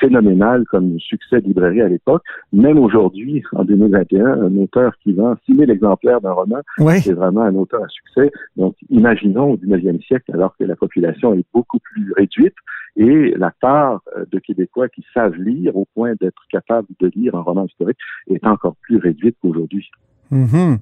phénoménal 0.00 0.64
comme 0.70 0.98
succès 0.98 1.40
de 1.40 1.46
librairie 1.48 1.82
à 1.82 1.88
l'époque. 1.88 2.22
Même 2.52 2.78
aujourd'hui, 2.78 3.42
en 3.52 3.64
2021, 3.64 4.24
un 4.24 4.56
auteur 4.56 4.92
qui 5.02 5.12
vend 5.12 5.34
6 5.44 5.54
000 5.56 5.70
exemplaires 5.70 6.20
d'un 6.22 6.32
roman, 6.32 6.60
Oui. 6.78 7.00
c'est 7.00 7.12
vraiment 7.12 7.42
un 7.42 7.54
auteur 7.54 7.85
succès. 7.88 8.30
Donc, 8.56 8.74
imaginons 8.90 9.52
au 9.52 9.56
19e 9.56 10.02
siècle, 10.04 10.30
alors 10.32 10.56
que 10.56 10.64
la 10.64 10.76
population 10.76 11.34
est 11.34 11.44
beaucoup 11.52 11.78
plus 11.78 12.12
réduite 12.12 12.54
et 12.96 13.34
la 13.36 13.52
part 13.60 14.00
euh, 14.16 14.24
de 14.30 14.38
Québécois 14.38 14.88
qui 14.88 15.04
savent 15.12 15.34
lire 15.34 15.76
au 15.76 15.86
point 15.94 16.14
d'être 16.20 16.42
capables 16.50 16.88
de 16.98 17.10
lire 17.14 17.34
un 17.34 17.42
roman 17.42 17.66
historique 17.66 17.98
est 18.30 18.44
encore 18.46 18.76
plus 18.82 18.96
réduite 18.96 19.36
qu'aujourd'hui. 19.42 19.88
Mhm. 20.30 20.78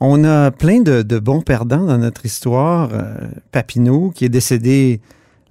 On 0.00 0.24
a 0.24 0.50
plein 0.50 0.80
de, 0.80 1.18
bons 1.18 1.42
perdants 1.42 1.84
dans 1.84 1.98
notre 1.98 2.24
histoire. 2.24 2.90
Euh, 2.92 3.28
Papineau, 3.52 4.10
qui 4.10 4.24
est 4.24 4.30
décédé 4.30 5.00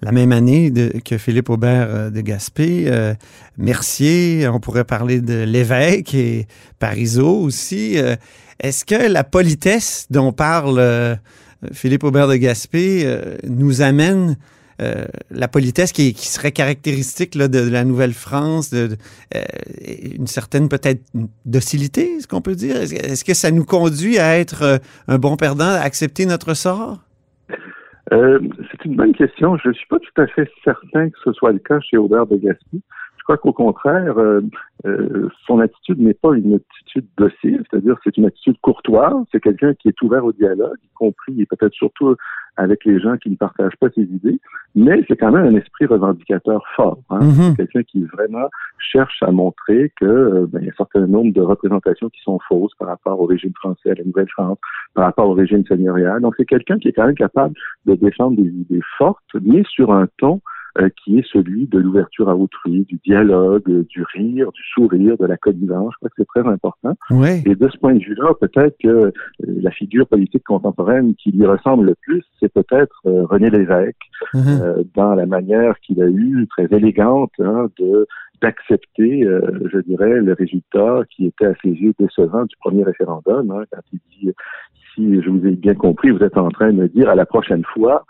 la 0.01 0.11
même 0.11 0.31
année 0.31 0.71
que 1.03 1.17
Philippe 1.17 1.49
Aubert 1.49 1.87
euh, 1.89 2.09
de 2.09 2.21
Gaspé. 2.21 2.89
Mercier, 3.57 4.47
on 4.47 4.61
pourrait 4.61 4.85
parler 4.85 5.19
de 5.19 5.43
l'évêque 5.43 6.15
et 6.15 6.47
Parizeau 6.79 7.41
aussi. 7.41 7.97
Est-ce 8.59 8.83
que 8.83 9.11
la 9.11 9.23
politesse 9.23 10.07
dont 10.09 10.33
parle 10.33 10.79
euh, 10.79 11.15
Philippe 11.71 12.03
Aubert 12.03 12.27
de 12.27 12.35
Gaspé 12.35 13.03
euh, 13.05 13.37
nous 13.47 13.81
amène 13.81 14.35
euh, 14.81 15.05
la 15.31 15.47
politesse 15.47 15.93
qui, 15.93 16.13
serait 16.13 16.51
caractéristique 16.51 17.37
de, 17.37 17.69
la 17.69 17.85
Nouvelle-France, 17.85 18.69
de, 18.69 18.97
une 20.15 20.27
certaine 20.27 20.67
peut-être 20.69 21.01
docilité, 21.45 22.15
est-ce 22.15 22.27
qu'on 22.27 22.41
peut 22.41 22.55
dire? 22.55 22.77
Est-ce, 22.77 23.25
que 23.25 23.33
ça 23.33 23.51
nous 23.51 23.65
conduit 23.65 24.19
à 24.19 24.37
être 24.37 24.79
un 25.07 25.17
bon 25.17 25.35
perdant, 25.35 25.65
à 25.65 25.79
accepter 25.79 26.25
notre 26.25 26.53
sort? 26.53 26.99
C'est 28.09 28.85
une 28.85 28.95
bonne 28.95 29.13
question. 29.13 29.57
Je 29.57 29.67
ne 29.69 29.73
suis 29.73 29.87
pas 29.87 29.99
tout 29.99 30.21
à 30.21 30.27
fait 30.27 30.49
certain 30.63 31.09
que 31.09 31.17
ce 31.25 31.33
soit 31.33 31.51
le 31.51 31.59
cas 31.59 31.79
chez 31.81 31.97
Aubert 31.97 32.25
de 32.25 32.37
Gaspé. 32.37 32.79
Je 33.29 33.35
crois 33.35 33.51
qu'au 33.51 33.53
contraire, 33.53 34.17
euh, 34.17 34.41
euh, 34.87 35.29
son 35.45 35.59
attitude 35.59 35.99
n'est 35.99 36.15
pas 36.15 36.35
une 36.35 36.55
attitude 36.55 37.05
docile, 37.15 37.63
c'est-à-dire 37.69 37.95
c'est 38.03 38.17
une 38.17 38.25
attitude 38.25 38.57
courtoise. 38.59 39.23
C'est 39.31 39.39
quelqu'un 39.39 39.75
qui 39.75 39.87
est 39.87 40.01
ouvert 40.01 40.25
au 40.25 40.33
dialogue, 40.33 40.77
y 40.83 40.89
compris 40.95 41.39
et 41.39 41.45
peut-être 41.45 41.73
surtout 41.73 42.15
avec 42.57 42.83
les 42.85 42.99
gens 42.99 43.17
qui 43.17 43.29
ne 43.29 43.35
partagent 43.35 43.75
pas 43.79 43.89
ses 43.93 44.01
idées, 44.01 44.39
mais 44.73 45.05
c'est 45.07 45.15
quand 45.15 45.31
même 45.31 45.45
un 45.45 45.55
esprit 45.55 45.85
revendicateur 45.85 46.63
fort. 46.75 46.97
Hein? 47.11 47.19
Mhm. 47.21 47.31
C'est 47.31 47.55
quelqu'un 47.57 47.83
qui 47.83 48.03
vraiment 48.05 48.49
cherche 48.79 49.21
à 49.21 49.29
montrer 49.29 49.93
que 49.99 50.05
euh, 50.05 50.47
ben, 50.49 50.61
il 50.61 50.65
y 50.65 50.69
a 50.69 50.71
un 50.71 50.77
certain 50.77 51.05
nombre 51.05 51.31
de 51.31 51.41
représentations 51.41 52.09
qui 52.09 52.21
sont 52.23 52.39
fausses 52.47 52.73
par 52.79 52.87
rapport 52.87 53.19
au 53.19 53.27
régime 53.27 53.53
français, 53.53 53.91
à 53.91 53.93
la 53.93 54.03
Nouvelle-France, 54.05 54.57
par 54.95 55.05
rapport 55.05 55.29
au 55.29 55.33
régime 55.33 55.63
seigneurial. 55.67 56.19
Donc 56.21 56.33
c'est 56.35 56.45
quelqu'un 56.45 56.79
qui 56.79 56.87
est 56.87 56.93
quand 56.93 57.05
même 57.05 57.13
capable 57.13 57.53
de 57.85 57.93
défendre 57.93 58.37
des 58.37 58.49
idées 58.49 58.81
fortes, 58.97 59.35
mais 59.39 59.63
sur 59.69 59.93
un 59.93 60.07
ton 60.17 60.41
qui 61.03 61.19
est 61.19 61.27
celui 61.31 61.67
de 61.67 61.79
l'ouverture 61.79 62.29
à 62.29 62.35
autrui, 62.35 62.85
du 62.85 62.99
dialogue, 63.05 63.69
euh, 63.69 63.85
du 63.89 64.03
rire, 64.13 64.51
du 64.51 64.61
sourire, 64.73 65.17
de 65.17 65.25
la 65.25 65.37
connivence. 65.37 65.93
Je 65.93 65.97
crois 65.97 66.09
que 66.09 66.15
c'est 66.17 66.41
très 66.41 66.47
important. 66.47 66.95
Oui. 67.11 67.41
Et 67.45 67.55
de 67.55 67.69
ce 67.69 67.77
point 67.77 67.93
de 67.93 68.03
vue-là, 68.03 68.33
peut-être 68.39 68.75
que 68.81 68.87
euh, 68.87 69.11
la 69.39 69.71
figure 69.71 70.07
politique 70.07 70.43
contemporaine 70.43 71.15
qui 71.15 71.31
lui 71.31 71.45
ressemble 71.45 71.85
le 71.85 71.95
plus, 72.01 72.23
c'est 72.39 72.51
peut-être 72.51 73.01
euh, 73.05 73.25
René 73.25 73.49
Lévesque, 73.49 73.95
euh, 74.35 74.83
dans 74.95 75.15
la 75.15 75.25
manière 75.25 75.79
qu'il 75.79 76.01
a 76.01 76.07
eue, 76.07 76.47
très 76.47 76.67
élégante, 76.71 77.31
hein, 77.39 77.67
de 77.79 78.07
d'accepter, 78.41 79.25
euh, 79.25 79.41
je 79.69 79.79
dirais, 79.79 80.21
le 80.21 80.31
résultat 80.31 81.01
qui 81.13 81.25
était 81.25 81.47
à 81.47 81.53
ses 81.61 81.71
yeux 81.71 81.93
décevant 81.99 82.45
du 82.45 82.55
premier 82.61 82.83
référendum, 82.83 83.51
hein, 83.51 83.63
quand 83.69 83.81
il 83.91 83.99
dit, 84.17 84.31
si 84.95 85.21
je 85.21 85.29
vous 85.29 85.45
ai 85.45 85.51
bien 85.51 85.75
compris, 85.75 86.09
vous 86.09 86.23
êtes 86.23 86.37
en 86.37 86.49
train 86.49 86.71
de 86.71 86.77
me 86.77 86.87
dire 86.87 87.09
à 87.09 87.15
la 87.15 87.25
prochaine 87.25 87.65
fois, 87.65 88.05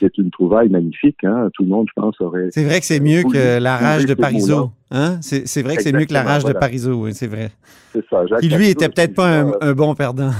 c'est 0.00 0.16
une 0.18 0.30
trouvaille 0.30 0.68
magnifique. 0.68 1.22
Hein, 1.24 1.50
tout 1.54 1.62
le 1.62 1.68
monde, 1.68 1.86
je 1.88 2.00
pense, 2.00 2.20
aurait 2.20 2.48
C'est 2.50 2.64
vrai 2.64 2.80
que 2.80 2.86
c'est 2.86 3.00
mieux 3.00 3.22
que 3.22 3.58
la 3.58 3.76
rage 3.76 4.06
de 4.06 4.14
mots-là. 4.14 4.70
Hein? 4.90 5.18
C'est, 5.20 5.62
vrai 5.62 5.76
que 5.76 5.82
c'est 5.82 5.92
mieux 5.92 6.04
que 6.04 6.12
la 6.12 6.22
rage 6.22 6.44
de. 6.44 6.52
Parizeau, 6.52 6.94
oui, 6.94 7.14
c'est 7.14 7.26
vrai. 7.26 7.50
c'est 7.92 8.04
ça. 8.08 8.26
Jacques 8.26 8.40
Qui 8.40 8.48
lui 8.48 8.68
était 8.68 8.88
peut-être 8.88 9.14
pas 9.14 9.44
un, 9.60 9.72
bon 9.72 9.94
perdant. 9.94 10.30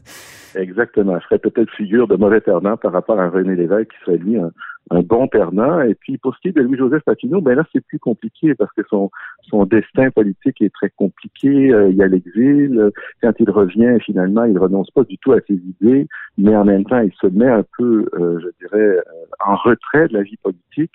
Exactement. 0.54 1.18
Je 1.20 1.24
ferais 1.24 1.38
peut-être 1.38 1.70
figure 1.76 2.08
de 2.08 2.16
mauvais 2.16 2.40
perdant 2.40 2.76
par 2.76 2.92
rapport 2.92 3.20
à 3.20 3.28
René 3.28 3.54
Lévesque, 3.54 3.90
qui 3.90 4.04
serait 4.04 4.18
lui 4.18 4.36
un, 4.36 4.50
un 4.90 5.00
bon 5.00 5.28
perdant. 5.28 5.80
Et 5.80 5.94
puis, 5.94 6.18
pour 6.18 6.34
ce 6.34 6.40
qui 6.40 6.48
est 6.48 6.52
de 6.52 6.62
Louis-Joseph 6.62 7.02
Papineau, 7.04 7.40
ben 7.40 7.54
là, 7.54 7.64
c'est 7.72 7.84
plus 7.84 7.98
compliqué 7.98 8.54
parce 8.54 8.72
que 8.72 8.82
son, 8.88 9.10
son 9.42 9.64
destin 9.64 10.10
politique 10.10 10.60
est 10.60 10.72
très 10.72 10.90
compliqué. 10.90 11.72
Euh, 11.72 11.90
il 11.90 11.96
y 11.96 12.02
a 12.02 12.06
l'exil. 12.06 12.90
Quand 13.22 13.32
il 13.38 13.50
revient, 13.50 13.98
finalement, 14.04 14.44
il 14.44 14.58
renonce 14.58 14.90
pas 14.90 15.04
du 15.04 15.18
tout 15.18 15.32
à 15.32 15.40
ses 15.46 15.54
idées, 15.54 16.06
mais 16.36 16.56
en 16.56 16.64
même 16.64 16.84
temps, 16.84 17.00
il 17.00 17.12
se 17.20 17.26
met 17.26 17.48
un 17.48 17.64
peu, 17.76 18.08
euh, 18.14 18.38
je 18.40 18.66
dirais, 18.66 18.80
euh, 18.80 19.02
en 19.44 19.56
retrait 19.56 20.08
de 20.08 20.14
la 20.14 20.22
vie 20.22 20.38
politique. 20.42 20.92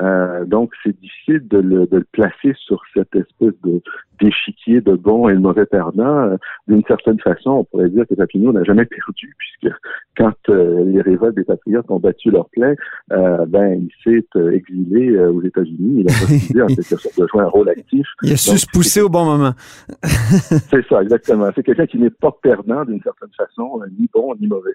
Euh, 0.00 0.44
donc, 0.44 0.72
c'est 0.82 0.98
difficile 1.00 1.46
de 1.48 1.58
le, 1.58 1.86
de 1.86 1.98
le 1.98 2.06
placer 2.12 2.54
sur 2.66 2.82
cette 2.94 3.14
espèce 3.14 3.54
de 3.64 3.82
d'échiquier 4.20 4.80
de 4.80 4.94
bon 4.94 5.28
et 5.28 5.34
de 5.34 5.40
mauvais 5.40 5.66
perdant. 5.66 6.28
Euh, 6.28 6.36
D'une 6.68 6.84
certaine 6.84 7.18
façon, 7.18 7.50
on 7.50 7.64
pourrait 7.64 7.88
dire 7.88 8.04
que 8.08 8.14
Papineau 8.14 8.52
n'a 8.52 8.62
jamais 8.62 8.84
perdu, 8.84 9.34
puisque 9.38 9.74
quand 10.16 10.34
euh, 10.48 10.84
les 10.84 11.00
révoltes 11.00 11.34
des 11.34 11.44
patriotes 11.44 11.90
ont 11.90 11.98
battu 11.98 12.30
leur 12.30 12.48
plein, 12.50 12.74
ben 13.10 13.80
il 13.80 13.90
s'est 14.04 14.26
exilé 14.52 15.18
aux 15.18 15.42
États-Unis. 15.42 16.04
Il 16.04 16.10
a 16.10 16.12
refusé 16.20 16.62
en 16.62 16.66
quelque 16.66 16.82
sorte 16.82 17.18
de 17.18 17.26
jouer 17.26 17.42
un 17.42 17.48
rôle 17.48 17.68
actif. 17.68 18.06
Il 18.22 18.32
a 18.32 18.36
su 18.36 18.56
se 18.56 18.66
pousser 18.72 19.00
au 19.00 19.08
bon 19.08 19.24
moment. 19.24 19.52
C'est 20.02 20.86
ça, 20.88 21.02
exactement. 21.02 21.50
C'est 21.54 21.64
quelqu'un 21.64 21.86
qui 21.86 21.98
n'est 21.98 22.10
pas 22.10 22.36
perdant 22.42 22.84
d'une 22.84 23.02
certaine 23.02 23.32
façon, 23.36 23.80
ni 23.98 24.08
bon 24.12 24.34
ni 24.40 24.46
mauvais. 24.46 24.74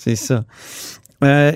C'est 0.00 0.16
ça. 0.16 0.44
Euh, 1.22 1.52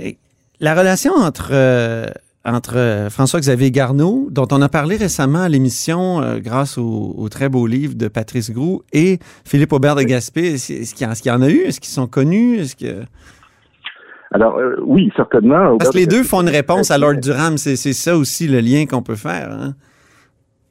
la 0.60 0.74
relation 0.74 1.12
entre, 1.14 1.50
euh, 1.52 2.04
entre 2.44 2.76
euh, 2.76 3.08
François-Xavier 3.10 3.70
Garneau, 3.70 4.28
dont 4.30 4.46
on 4.52 4.60
a 4.60 4.68
parlé 4.68 4.96
récemment 4.96 5.40
à 5.42 5.48
l'émission 5.48 6.20
euh, 6.20 6.38
grâce 6.40 6.76
au, 6.78 7.14
au 7.16 7.28
très 7.28 7.48
beau 7.48 7.66
livre 7.66 7.94
de 7.94 8.08
Patrice 8.08 8.50
Groux, 8.50 8.82
et 8.92 9.18
Philippe 9.46 9.72
Aubert 9.72 9.96
de 9.96 10.02
Gaspé. 10.02 10.54
Est-ce 10.54 10.94
qu'il 10.94 11.06
y, 11.06 11.30
en- 11.30 11.40
y 11.40 11.44
a 11.44 11.50
eu? 11.50 11.60
Est-ce 11.62 11.80
qu'ils 11.80 11.92
sont 11.92 12.06
connus? 12.06 12.58
Est-ce 12.58 12.76
que... 12.76 13.02
Alors, 14.32 14.58
euh, 14.58 14.74
oui, 14.84 15.10
certainement. 15.16 15.78
Parce 15.78 15.90
que 15.90 15.96
les 15.98 16.06
de 16.06 16.10
deux 16.10 16.22
font 16.24 16.42
une 16.42 16.48
réponse 16.48 16.90
à 16.90 16.98
Lord 16.98 17.14
Durham. 17.22 17.56
C'est 17.56 17.76
c'est 17.76 17.92
ça 17.92 18.16
aussi 18.16 18.48
le 18.48 18.58
lien 18.60 18.84
qu'on 18.84 19.02
peut 19.02 19.14
faire. 19.14 19.52
hein? 19.52 19.74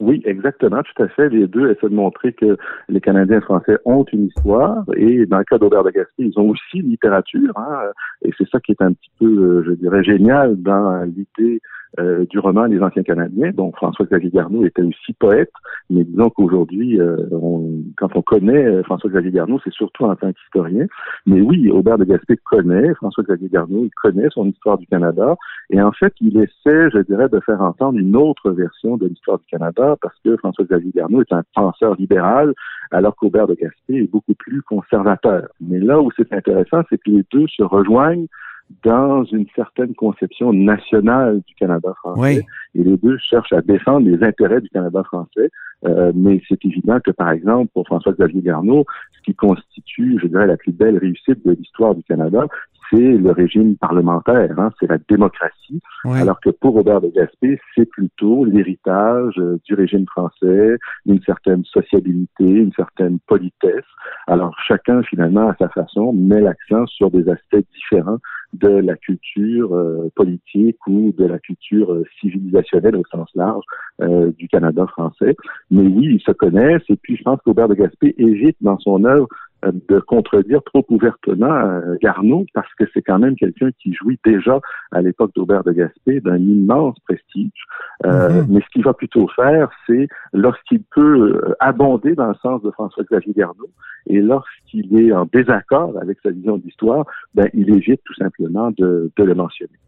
Oui, 0.00 0.22
exactement, 0.24 0.82
tout 0.82 1.02
à 1.02 1.08
fait. 1.08 1.28
Les 1.28 1.46
deux 1.46 1.70
essaient 1.70 1.88
de 1.88 1.94
montrer 1.94 2.32
que 2.32 2.56
les 2.88 3.00
Canadiens 3.00 3.40
français 3.40 3.78
ont 3.84 4.04
une 4.12 4.26
histoire 4.26 4.84
et 4.96 5.24
dans 5.26 5.38
le 5.38 5.44
cas 5.44 5.56
d'Aubert 5.56 5.84
de 5.84 5.90
Gaspé, 5.90 6.24
ils 6.24 6.38
ont 6.38 6.50
aussi 6.50 6.78
une 6.78 6.90
littérature. 6.90 7.52
hein, 7.56 7.90
et 8.22 8.30
c'est 8.36 8.48
ça 8.48 8.58
qui 8.60 8.72
est 8.72 8.82
un 8.82 8.92
petit 8.92 9.10
peu, 9.20 9.26
euh, 9.26 9.64
je 9.66 9.72
dirais, 9.72 10.02
génial 10.02 10.56
dans 10.60 11.04
l'idée 11.04 11.60
euh, 12.00 12.26
du 12.26 12.38
roman 12.38 12.64
Les 12.64 12.80
Anciens 12.82 13.02
Canadiens. 13.02 13.50
Donc 13.52 13.76
François-Xavier 13.76 14.30
Garneau 14.30 14.64
était 14.64 14.82
aussi 14.82 15.12
poète, 15.12 15.52
mais 15.90 16.02
disons 16.04 16.28
qu'aujourd'hui, 16.30 17.00
euh, 17.00 17.16
quand 17.96 18.08
on 18.16 18.22
connaît 18.22 18.64
euh, 18.64 18.82
François-Xavier 18.82 19.30
Garneau, 19.30 19.60
c'est 19.62 19.72
surtout 19.72 20.04
en 20.04 20.16
tant 20.16 20.32
qu'historien. 20.32 20.86
Mais 21.26 21.40
oui, 21.40 21.70
Aubert 21.70 21.98
de 21.98 22.04
Gaspé 22.04 22.36
connaît 22.38 22.94
François-Xavier 22.94 23.48
Garneau, 23.48 23.84
il 23.84 23.90
connaît 24.02 24.28
son 24.30 24.46
histoire 24.46 24.78
du 24.78 24.86
Canada. 24.86 25.36
Et 25.70 25.80
en 25.80 25.92
fait, 25.92 26.12
il 26.20 26.36
essaie, 26.38 26.90
je 26.90 27.02
dirais, 27.02 27.28
de 27.28 27.40
faire 27.40 27.60
entendre 27.60 27.98
une 27.98 28.16
autre 28.16 28.50
version 28.50 28.96
de 28.96 29.06
l'histoire 29.06 29.38
du 29.38 29.46
Canada 29.46 29.96
parce 30.02 30.18
que 30.24 30.36
François-Xavier 30.36 30.90
Garneau 30.94 31.20
est 31.20 31.32
un 31.32 31.42
penseur 31.54 31.94
libéral, 31.96 32.54
alors 32.90 33.14
qu'Aubert 33.14 33.46
de 33.46 33.54
Gaspé 33.54 34.02
est 34.02 34.10
beaucoup 34.10 34.34
plus 34.34 34.62
conservateur. 34.62 35.46
Mais 35.60 35.78
là 35.78 36.00
où 36.00 36.10
c'est 36.16 36.32
intéressant, 36.32 36.82
c'est 36.90 36.98
que 36.98 37.10
les 37.10 37.24
deux 37.32 37.46
se 37.48 37.62
rejoignent 37.62 38.26
dans 38.82 39.24
une 39.24 39.46
certaine 39.54 39.94
conception 39.94 40.52
nationale 40.52 41.40
du 41.46 41.54
Canada 41.54 41.92
français. 41.98 42.20
Oui. 42.20 42.80
Et 42.80 42.84
les 42.84 42.96
deux 42.96 43.18
cherchent 43.18 43.52
à 43.52 43.60
défendre 43.60 44.08
les 44.08 44.22
intérêts 44.22 44.60
du 44.60 44.68
Canada 44.68 45.02
français. 45.04 45.50
Euh, 45.86 46.12
mais 46.14 46.40
c'est 46.48 46.64
évident 46.64 46.98
que, 47.00 47.10
par 47.10 47.30
exemple, 47.30 47.70
pour 47.74 47.86
François-Xavier 47.86 48.40
Garneau, 48.40 48.84
ce 49.12 49.22
qui 49.22 49.34
constitue, 49.34 50.18
je 50.22 50.28
dirais, 50.28 50.46
la 50.46 50.56
plus 50.56 50.72
belle 50.72 50.98
réussite 50.98 51.44
de 51.46 51.52
l'histoire 51.52 51.94
du 51.94 52.02
Canada, 52.04 52.46
c'est 52.90 52.96
le 53.16 53.30
régime 53.30 53.76
parlementaire, 53.76 54.58
hein, 54.58 54.70
c'est 54.78 54.88
la 54.88 54.98
démocratie, 55.08 55.80
Oui. 56.04 56.20
alors 56.20 56.40
que 56.40 56.50
pour 56.50 56.74
Robert 56.74 57.00
de 57.00 57.08
Gaspé, 57.08 57.58
c'est 57.74 57.86
plutôt 57.86 58.44
l'héritage 58.44 59.34
euh, 59.38 59.58
du 59.64 59.74
régime 59.74 60.06
français, 60.06 60.76
une 61.06 61.20
certaine 61.22 61.64
sociabilité, 61.64 62.44
une 62.44 62.72
certaine 62.72 63.18
politesse. 63.26 63.84
Alors 64.26 64.54
chacun, 64.66 65.02
finalement, 65.02 65.48
à 65.48 65.56
sa 65.58 65.68
façon, 65.70 66.12
met 66.12 66.40
l'accent 66.40 66.86
sur 66.86 67.10
des 67.10 67.28
aspects 67.28 67.64
différents 67.74 68.18
de 68.54 68.68
la 68.68 68.96
culture 68.96 69.74
euh, 69.74 70.10
politique 70.14 70.78
ou 70.86 71.12
de 71.16 71.24
la 71.24 71.38
culture 71.38 71.92
euh, 71.92 72.04
civilisationnelle 72.20 72.96
au 72.96 73.02
sens 73.10 73.28
large 73.34 73.64
euh, 74.00 74.30
du 74.38 74.48
Canada 74.48 74.86
français. 74.86 75.36
Mais 75.70 75.86
oui, 75.86 76.14
ils 76.14 76.20
se 76.20 76.32
connaissent 76.32 76.88
et 76.88 76.96
puis 76.96 77.16
je 77.16 77.22
pense 77.22 77.40
qu'Aubert 77.44 77.68
de 77.68 77.74
Gaspé 77.74 78.14
évite 78.16 78.56
dans 78.60 78.78
son 78.78 79.04
œuvre 79.04 79.28
de 79.72 80.00
contredire 80.00 80.62
trop 80.64 80.84
ouvertement 80.88 81.52
euh, 81.52 81.96
Garneau 82.02 82.44
parce 82.52 82.72
que 82.74 82.84
c'est 82.92 83.02
quand 83.02 83.18
même 83.18 83.36
quelqu'un 83.36 83.70
qui 83.80 83.94
jouit 83.94 84.18
déjà 84.24 84.60
à 84.92 85.00
l'époque 85.00 85.32
d'Aubert 85.34 85.64
de 85.64 85.72
Gaspé 85.72 86.20
d'un 86.20 86.38
immense 86.38 86.98
prestige. 87.00 87.50
Euh, 88.04 88.34
Mhm. 88.34 88.46
Mais 88.48 88.60
ce 88.60 88.66
qu'il 88.72 88.84
va 88.84 88.94
plutôt 88.94 89.28
faire, 89.28 89.70
c'est 89.86 90.08
lorsqu'il 90.32 90.82
peut 90.94 91.36
euh, 91.36 91.54
abonder 91.60 92.14
dans 92.14 92.28
le 92.28 92.34
sens 92.36 92.62
de 92.62 92.70
François-Xavier 92.70 93.32
Garneau 93.34 93.70
et 94.06 94.20
lorsqu'il 94.20 94.98
est 94.98 95.12
en 95.12 95.26
désaccord 95.26 95.94
avec 96.00 96.18
sa 96.22 96.30
vision 96.30 96.58
de 96.58 96.62
l'histoire, 96.64 97.06
ben, 97.34 97.48
il 97.54 97.74
évite 97.74 98.00
tout 98.04 98.14
simplement 98.14 98.70
de, 98.72 99.10
de 99.16 99.24
le 99.24 99.34
mentionner. 99.34 99.78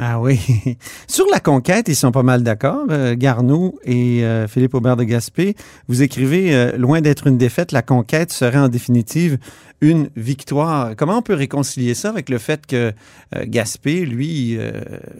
Ah 0.00 0.20
oui. 0.20 0.38
Sur 1.08 1.26
la 1.28 1.40
conquête, 1.40 1.88
ils 1.88 1.96
sont 1.96 2.12
pas 2.12 2.22
mal 2.22 2.44
d'accord, 2.44 2.86
euh, 2.88 3.16
Garneau 3.16 3.80
et 3.82 4.24
euh, 4.24 4.46
Philippe 4.46 4.74
Aubert 4.74 4.96
de 4.96 5.02
Gaspé. 5.02 5.56
Vous 5.88 6.02
écrivez, 6.02 6.54
euh, 6.54 6.76
loin 6.76 7.00
d'être 7.00 7.26
une 7.26 7.36
défaite, 7.36 7.72
la 7.72 7.82
conquête 7.82 8.30
serait 8.30 8.58
en 8.58 8.68
définitive 8.68 9.38
une 9.80 10.08
victoire. 10.14 10.94
Comment 10.96 11.18
on 11.18 11.22
peut 11.22 11.34
réconcilier 11.34 11.94
ça 11.94 12.10
avec 12.10 12.30
le 12.30 12.38
fait 12.38 12.64
que 12.64 12.92
euh, 13.34 13.44
Gaspé, 13.44 14.06
lui, 14.06 14.56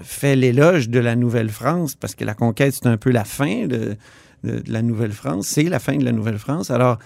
fait 0.00 0.36
l'éloge 0.36 0.88
de 0.88 1.00
la 1.00 1.16
Nouvelle-France, 1.16 1.96
parce 1.96 2.14
que 2.14 2.24
la 2.24 2.34
conquête, 2.34 2.74
c'est 2.74 2.86
un 2.86 2.96
peu 2.96 3.10
la 3.10 3.24
fin 3.24 3.66
de, 3.66 3.96
la 4.44 4.82
Nouvelle-France, 4.82 5.48
c'est 5.48 5.64
la 5.64 5.80
fin 5.80 5.96
de 5.96 6.04
la 6.04 6.12
Nouvelle-France. 6.12 6.70
Alors, 6.70 6.98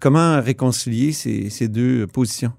comment 0.00 0.40
réconcilier 0.40 1.12
ces 1.12 1.68
deux 1.68 2.08
positions? 2.08 2.52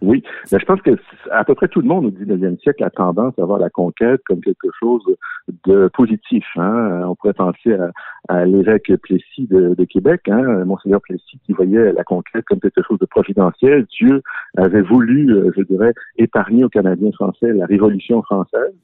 Oui, 0.00 0.22
mais 0.52 0.58
je 0.60 0.64
pense 0.64 0.80
que 0.80 0.96
à 1.30 1.44
peu 1.44 1.54
près 1.54 1.66
tout 1.66 1.80
le 1.80 1.88
monde 1.88 2.06
au 2.06 2.10
19e 2.10 2.58
siècle 2.60 2.84
a 2.84 2.90
tendance 2.90 3.36
à 3.38 3.44
voir 3.44 3.58
la 3.58 3.68
conquête 3.68 4.20
comme 4.26 4.40
quelque 4.40 4.68
chose 4.78 5.02
de 5.66 5.88
positif. 5.88 6.44
Hein. 6.56 7.02
On 7.04 7.16
pourrait 7.16 7.32
penser 7.32 7.76
à, 8.28 8.44
l'évêque 8.44 8.92
Plessis 9.02 9.48
de, 9.48 9.84
Québec, 9.84 10.22
hein, 10.28 10.64
Monseigneur 10.64 11.00
Plessis, 11.00 11.40
qui 11.44 11.52
voyait 11.52 11.92
la 11.92 12.04
conquête 12.04 12.44
comme 12.46 12.60
quelque 12.60 12.82
chose 12.86 12.98
de 13.00 13.06
providentiel. 13.06 13.86
Dieu 13.86 14.22
avait 14.56 14.82
voulu, 14.82 15.32
euh, 15.32 15.50
je 15.56 15.62
dirais, 15.62 15.94
épargner 16.16 16.64
aux 16.64 16.68
Canadiens 16.68 17.12
français 17.12 17.52
la 17.52 17.66
Révolution 17.66 18.22
française. 18.22 18.74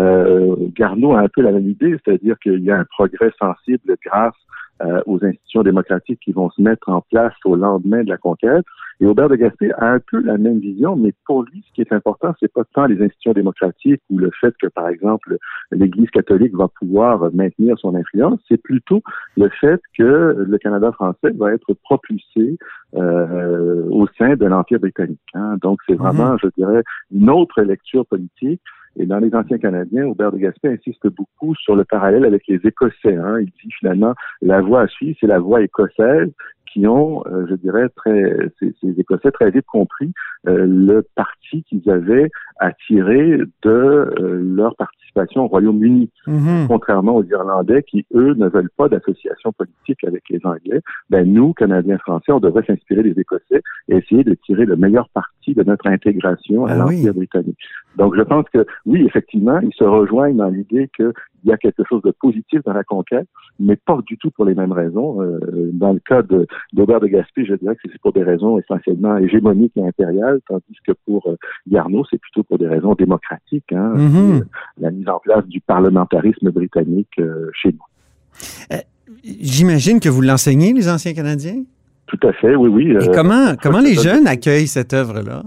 Euh, 0.00 0.56
a 0.80 1.20
un 1.20 1.28
peu 1.28 1.42
la 1.42 1.52
même 1.52 1.68
idée, 1.68 1.96
c'est-à-dire 2.04 2.38
qu'il 2.38 2.62
y 2.62 2.70
a 2.70 2.78
un 2.78 2.84
progrès 2.84 3.30
sensible 3.38 3.96
grâce 4.04 4.34
euh, 4.82 5.02
aux 5.06 5.24
institutions 5.24 5.62
démocratiques 5.62 6.20
qui 6.20 6.32
vont 6.32 6.50
se 6.50 6.62
mettre 6.62 6.88
en 6.88 7.00
place 7.00 7.34
au 7.44 7.56
lendemain 7.56 8.04
de 8.04 8.08
la 8.08 8.16
conquête. 8.16 8.64
Et 9.00 9.06
Aubert 9.06 9.28
de 9.28 9.36
Gaspé 9.36 9.72
a 9.74 9.92
un 9.92 10.00
peu 10.00 10.20
la 10.20 10.38
même 10.38 10.58
vision, 10.58 10.96
mais 10.96 11.12
pour 11.24 11.44
lui, 11.44 11.64
ce 11.68 11.72
qui 11.72 11.80
est 11.82 11.92
important, 11.92 12.34
c'est 12.40 12.52
pas 12.52 12.64
tant 12.74 12.86
les 12.86 13.00
institutions 13.00 13.32
démocratiques 13.32 14.02
ou 14.10 14.18
le 14.18 14.30
fait 14.40 14.54
que, 14.60 14.66
par 14.66 14.88
exemple, 14.88 15.36
l'Église 15.70 16.10
catholique 16.10 16.54
va 16.56 16.66
pouvoir 16.68 17.32
maintenir 17.32 17.78
son 17.78 17.94
influence, 17.94 18.40
c'est 18.48 18.60
plutôt 18.60 19.02
le 19.36 19.48
fait 19.60 19.80
que 19.96 20.44
le 20.46 20.58
Canada 20.58 20.90
français 20.92 21.30
va 21.36 21.52
être 21.52 21.74
propulsé 21.84 22.58
euh, 22.94 23.84
au 23.90 24.08
sein 24.18 24.34
de 24.34 24.46
l'Empire 24.46 24.80
britannique. 24.80 25.20
hein. 25.34 25.56
Donc, 25.62 25.80
c'est 25.86 25.94
vraiment, 25.94 26.36
je 26.38 26.48
dirais, 26.56 26.82
une 27.12 27.30
autre 27.30 27.62
lecture 27.62 28.04
politique. 28.06 28.60
Et 28.98 29.06
dans 29.06 29.18
les 29.18 29.34
anciens 29.34 29.58
Canadiens, 29.58 30.06
Aubert 30.06 30.32
de 30.32 30.38
Gaspé 30.38 30.68
insiste 30.68 31.06
beaucoup 31.08 31.54
sur 31.54 31.76
le 31.76 31.84
parallèle 31.84 32.24
avec 32.24 32.42
les 32.48 32.60
Écossais. 32.64 33.16
Hein. 33.16 33.40
Il 33.40 33.46
dit 33.46 33.72
finalement, 33.78 34.14
la 34.42 34.60
voie 34.60 34.82
à 34.82 34.86
suivre, 34.88 35.16
c'est 35.20 35.26
la 35.26 35.38
voie 35.38 35.62
écossaise 35.62 36.30
qui 36.72 36.86
ont, 36.86 37.22
euh, 37.26 37.46
je 37.48 37.54
dirais, 37.54 37.88
très, 37.96 38.36
ces, 38.58 38.74
ces 38.80 39.00
Écossais 39.00 39.30
très 39.30 39.50
vite 39.50 39.64
compris 39.66 40.12
euh, 40.46 40.66
le 40.66 41.06
parti 41.14 41.62
qu'ils 41.64 41.88
avaient 41.90 42.30
à 42.60 42.72
tirer 42.86 43.38
de 43.62 43.70
euh, 43.70 44.42
leur 44.42 44.76
participation 44.76 45.44
au 45.44 45.48
Royaume-Uni. 45.48 46.10
Mhm. 46.26 46.66
Contrairement 46.68 47.16
aux 47.16 47.24
Irlandais 47.24 47.82
qui, 47.82 48.04
eux, 48.14 48.34
ne 48.34 48.48
veulent 48.48 48.70
pas 48.76 48.88
d'association 48.88 49.52
politique 49.52 50.04
avec 50.04 50.22
les 50.30 50.40
Anglais, 50.44 50.80
ben 51.10 51.32
nous, 51.32 51.52
Canadiens 51.54 51.98
français, 51.98 52.32
on 52.32 52.40
devrait 52.40 52.64
s'inspirer 52.66 53.02
des 53.02 53.18
Écossais 53.18 53.62
et 53.88 53.96
essayer 53.96 54.24
de 54.24 54.34
tirer 54.34 54.66
le 54.66 54.76
meilleur 54.76 55.08
parti 55.08 55.54
de 55.54 55.62
notre 55.62 55.86
intégration 55.86 56.66
à 56.66 56.72
Ah 56.72 56.86
oui. 56.86 56.96
l'Empire 56.96 57.14
britannique. 57.14 57.58
Donc, 57.98 58.14
je 58.16 58.22
pense 58.22 58.44
que, 58.54 58.64
oui, 58.86 59.04
effectivement, 59.04 59.58
ils 59.60 59.74
se 59.74 59.84
rejoignent 59.84 60.36
dans 60.36 60.48
l'idée 60.48 60.88
qu'il 60.96 61.12
y 61.44 61.52
a 61.52 61.56
quelque 61.58 61.82
chose 61.88 62.00
de 62.02 62.12
positif 62.12 62.60
dans 62.64 62.72
la 62.72 62.84
conquête, 62.84 63.26
mais 63.58 63.76
pas 63.76 63.98
du 64.06 64.16
tout 64.16 64.30
pour 64.30 64.44
les 64.44 64.54
mêmes 64.54 64.72
raisons. 64.72 65.20
Euh, 65.20 65.38
dans 65.72 65.92
le 65.92 65.98
cas 65.98 66.22
de- 66.22 66.46
d'Aubert 66.72 67.00
de, 67.00 67.08
Gaspé, 67.08 67.44
je 67.44 67.54
dirais 67.54 67.74
que 67.74 67.82
c'est 67.90 68.00
pour 68.00 68.12
des 68.12 68.22
raisons 68.22 68.56
essentiellement 68.58 69.16
hégémoniques 69.18 69.72
et 69.76 69.84
impériales, 69.86 70.38
tandis 70.48 70.78
que 70.86 70.92
pour 71.06 71.28
euh, 71.28 71.36
Garneau, 71.68 72.04
c'est 72.10 72.20
plutôt 72.20 72.42
pour 72.44 72.56
des 72.58 72.68
raisons 72.68 72.94
démocratiques. 72.94 73.72
Hein, 73.72 73.92
Mhm. 73.96 74.10
C'est, 74.12 74.42
euh, 74.42 74.44
la 74.80 74.90
mise 74.92 75.08
en 75.08 75.18
place 75.18 75.44
du 75.46 75.60
parlementarisme 75.60 76.50
britannique 76.50 77.18
euh, 77.18 77.50
chez 77.52 77.70
nous. 77.72 78.76
J'imagine 79.24 80.00
que 80.00 80.08
vous 80.08 80.22
l'enseignez, 80.22 80.72
les 80.72 80.88
anciens 80.88 81.12
Canadiens? 81.14 81.62
Tout 82.06 82.20
à 82.26 82.32
fait, 82.32 82.54
oui, 82.54 82.68
oui. 82.68 82.96
Et 83.04 83.10
comment, 83.12 83.54
comment 83.60 83.80
les 83.80 83.94
jeunes 83.94 84.26
accueillent 84.26 84.68
cette 84.68 84.92
œuvre-là? 84.94 85.42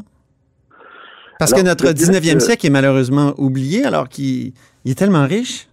Parce 1.41 1.54
Alors, 1.54 1.63
que 1.63 1.69
notre 1.69 1.88
je 1.88 1.91
dirais 1.93 2.19
19e 2.19 2.38
que- 2.38 2.43
siècle 2.43 2.67
est 2.67 2.69
malheureusement 2.69 3.34
oublié 3.39 3.84
alors 3.84 4.08
qu'il 4.08 4.54
il 4.86 4.91
est 4.91 4.95
tellement 4.95 5.25
riche. 5.25 5.67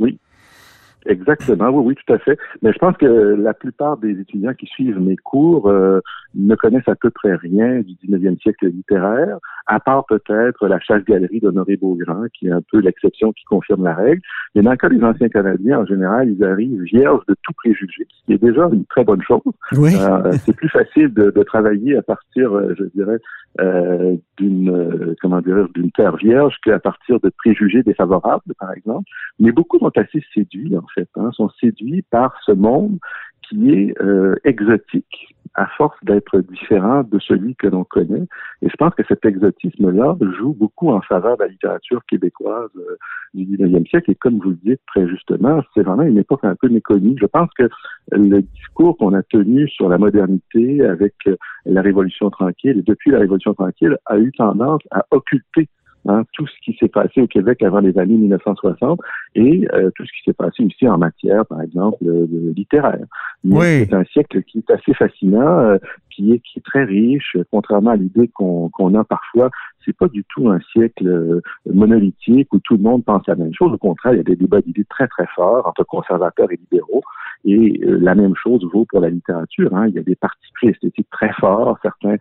Exactement, 1.09 1.71
oui, 1.71 1.85
oui, 1.87 1.95
tout 1.95 2.13
à 2.13 2.19
fait. 2.19 2.39
Mais 2.61 2.71
je 2.73 2.79
pense 2.79 2.97
que 2.99 3.07
la 3.07 3.55
plupart 3.55 3.97
des 3.97 4.11
étudiants 4.11 4.53
qui 4.53 4.67
suivent 4.67 5.01
mes 5.01 5.17
cours 5.17 5.69
euh, 5.69 6.01
ne 6.35 6.55
connaissent 6.55 6.89
à 6.89 6.97
peu 6.97 7.09
près 7.09 7.35
rien 7.35 7.81
du 7.81 7.95
19e 8.07 8.39
siècle 8.41 8.67
littéraire, 8.69 9.39
à 9.67 9.81
part 9.81 10.05
peut-être 10.05 10.69
la 10.69 10.79
chasse-galerie 10.81 11.41
d'Honoré 11.41 11.77
Beaugrand, 11.77 12.27
qui 12.39 12.49
est 12.49 12.53
un 12.53 12.61
peu 12.71 12.81
l'exception 12.81 13.33
qui 13.33 13.45
confirme 13.45 13.85
la 13.85 13.95
règle. 13.95 14.21
Mais 14.55 14.61
dans 14.61 14.73
le 14.73 14.77
cas 14.77 14.91
des 14.91 15.03
anciens 15.03 15.31
Canadiens, 15.31 15.81
en 15.81 15.87
général, 15.87 16.29
ils 16.31 16.45
arrivent 16.45 16.83
vierges 16.83 17.25
de 17.27 17.35
tout 17.43 17.55
préjugé, 17.55 18.07
ce 18.11 18.27
qui 18.27 18.33
est 18.35 18.43
déjà 18.43 18.69
une 18.71 18.85
très 18.85 19.05
bonne 19.05 19.23
chose. 19.23 19.41
Oui. 19.73 19.95
Euh, 19.99 20.33
c'est 20.45 20.55
plus 20.55 20.69
facile 20.69 21.13
de, 21.15 21.31
de 21.31 21.43
travailler 21.43 21.97
à 21.97 22.03
partir, 22.03 22.55
euh, 22.55 22.75
je 22.79 22.85
dirais, 22.95 23.19
euh, 23.61 24.17
d'une 24.37 24.71
euh, 24.71 25.15
comment 25.21 25.41
dire, 25.41 25.69
d'une 25.75 25.91
terre 25.91 26.17
vierge 26.17 26.55
qu'à 26.65 26.79
partir 26.79 27.19
de 27.21 27.31
préjugés 27.39 27.83
défavorables, 27.83 28.55
par 28.59 28.73
exemple. 28.73 29.09
Mais 29.41 29.51
beaucoup 29.51 29.79
sont 29.79 29.91
assez 29.97 30.23
séduits, 30.33 30.77
en 30.77 30.87
fait, 30.95 30.98
sont 31.33 31.51
séduits 31.61 32.03
par 32.11 32.35
ce 32.45 32.53
monde 32.53 32.99
qui 33.49 33.73
est 33.73 34.01
euh, 34.01 34.35
exotique. 34.45 35.35
à 35.55 35.67
force 35.77 35.99
d'être 36.05 36.39
différent 36.41 37.03
de 37.03 37.19
celui 37.19 37.57
que 37.57 37.67
l'on 37.67 37.83
connaît. 37.83 38.27
Et 38.63 38.69
je 38.69 38.77
pense 38.77 38.95
que 38.95 39.03
cet 39.09 39.25
exotisme-là 39.25 40.17
joue 40.39 40.53
beaucoup 40.53 40.91
en 40.91 41.01
faveur 41.01 41.37
de 41.37 41.43
la 41.43 41.49
littérature 41.49 42.01
québécoise 42.09 42.71
euh, 42.77 42.97
du 43.35 43.45
19e 43.57 43.89
siècle. 43.89 44.11
Et 44.13 44.15
comme 44.15 44.39
vous 44.39 44.51
le 44.51 44.59
dites 44.63 44.81
très 44.87 45.09
justement, 45.09 45.61
c'est 45.75 45.83
vraiment 45.83 46.05
une 46.05 46.19
époque 46.19 46.45
un 46.45 46.55
peu 46.55 46.69
méconnue. 46.69 47.17
Je 47.21 47.27
pense 47.27 47.49
que 47.59 47.69
le 48.13 48.43
discours 48.43 48.97
qu'on 48.99 49.15
a 49.15 49.23
tenu 49.23 49.69
sur 49.69 49.89
la 49.89 49.99
modernité 49.99 50.85
avec 50.85 51.15
euh, 51.27 51.37
la 51.65 51.83
Révolution 51.83 52.31
tranquille 52.31 52.79
et 52.79 52.83
depuis 52.83 53.11
la 53.11 53.19
Révolution 53.19 53.55
tranquille 53.55 53.97
a 54.07 54.19
eu 54.19 54.31
tendance 54.33 54.83
à 54.93 55.07
occulter 55.11 55.69
Hein, 56.07 56.23
tout 56.33 56.47
ce 56.47 56.55
qui 56.65 56.77
s'est 56.79 56.89
passé 56.89 57.21
au 57.21 57.27
Québec 57.27 57.63
avant 57.63 57.81
les 57.81 57.99
années 57.99 58.17
1960 58.17 59.01
et 59.35 59.69
euh, 59.75 59.91
tout 59.95 60.07
ce 60.07 60.13
qui 60.13 60.23
s'est 60.25 60.33
passé 60.33 60.65
aussi 60.65 60.89
en 60.89 60.97
matière, 60.97 61.45
par 61.45 61.61
exemple, 61.61 61.99
de, 62.01 62.53
littéraire. 62.57 63.05
Oui. 63.45 63.85
C'est 63.85 63.95
un 63.95 64.05
siècle 64.05 64.43
qui 64.45 64.59
est 64.59 64.71
assez 64.71 64.95
fascinant, 64.95 65.59
euh, 65.59 65.77
qui, 66.11 66.33
est, 66.33 66.39
qui 66.39 66.61
est 66.61 66.63
très 66.65 66.85
riche, 66.85 67.37
contrairement 67.51 67.91
à 67.91 67.97
l'idée 67.97 68.29
qu'on 68.29 68.95
a 68.95 69.05
parfois. 69.05 69.51
C'est 69.85 69.97
pas 69.97 70.09
du 70.09 70.25
tout 70.25 70.49
un 70.49 70.61
siècle 70.73 71.07
euh, 71.07 71.41
monolithique 71.67 72.53
où 72.53 72.59
tout 72.61 72.77
le 72.77 72.83
monde 72.83 73.05
pense 73.05 73.27
la 73.27 73.35
même 73.37 73.55
chose. 73.55 73.73
Au 73.73 73.79
contraire, 73.79 74.15
il 74.15 74.19
y 74.19 74.21
a 74.21 74.25
des 74.25 74.37
débats 74.37 74.61
d'idées 74.61 74.87
très 74.89 75.09
très 75.09 75.27
forts 75.35 75.67
entre 75.67 75.85
conservateurs 75.85 76.51
et 76.51 76.57
libéraux. 76.57 77.03
Et 77.45 77.81
la 77.83 78.17
même 78.17 78.35
chose 78.35 78.67
vaut 78.73 78.85
pour 78.85 79.01
la 79.01 79.11
littérature. 79.11 79.75
Hein. 79.75 79.87
Il 79.89 79.95
y 79.95 79.99
a 79.99 80.03
des 80.03 80.17
partis 80.17 80.51
pris 80.55 80.69
esthétiques 80.69 81.09
très 81.11 81.33
forts. 81.35 81.79
Certains 81.83 82.17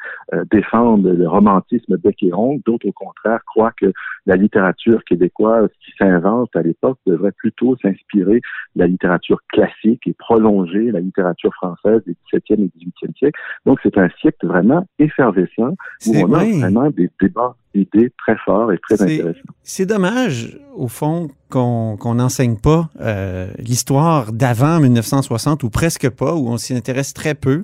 défendent 0.51 1.07
le 1.07 1.27
romantisme 1.27 1.97
bec 1.97 2.21
et 2.21 2.29
d'autres 2.65 2.87
au 2.87 2.91
contraire 2.91 3.39
croient 3.45 3.66
que 3.75 3.91
la 4.25 4.35
littérature 4.35 5.03
québécoise 5.05 5.69
qui 5.83 5.91
s'invente 5.97 6.55
à 6.55 6.61
l'époque 6.61 6.99
devrait 7.05 7.31
plutôt 7.31 7.75
s'inspirer 7.81 8.41
de 8.75 8.81
la 8.81 8.87
littérature 8.87 9.39
classique 9.49 10.01
et 10.05 10.13
prolonger 10.13 10.91
la 10.91 10.99
littérature 10.99 11.53
française 11.53 12.01
des 12.05 12.15
17e 12.33 12.61
et 12.63 12.71
18e 12.77 13.17
siècles. 13.17 13.39
Donc, 13.65 13.79
c'est 13.83 13.97
un 13.97 14.09
siècle 14.19 14.45
vraiment 14.45 14.85
effervescent 14.99 15.75
où 16.07 16.15
on 16.15 16.33
a 16.33 16.43
vraiment 16.43 16.89
des 16.89 17.09
débats 17.21 17.55
d'idées 17.73 18.11
très 18.17 18.37
forts 18.37 18.71
et 18.71 18.77
très 18.79 19.01
intéressants. 19.01 19.39
C'est 19.63 19.85
dommage, 19.85 20.59
au 20.75 20.87
fond, 20.87 21.29
qu'on 21.49 22.15
n'enseigne 22.15 22.57
pas 22.57 22.89
euh, 22.99 23.49
l'histoire 23.57 24.31
d'avant 24.33 24.79
1960 24.79 25.63
ou 25.63 25.69
presque 25.69 26.09
pas, 26.09 26.35
où 26.35 26.49
on 26.49 26.57
s'y 26.57 26.75
intéresse 26.75 27.13
très 27.13 27.35
peu. 27.35 27.63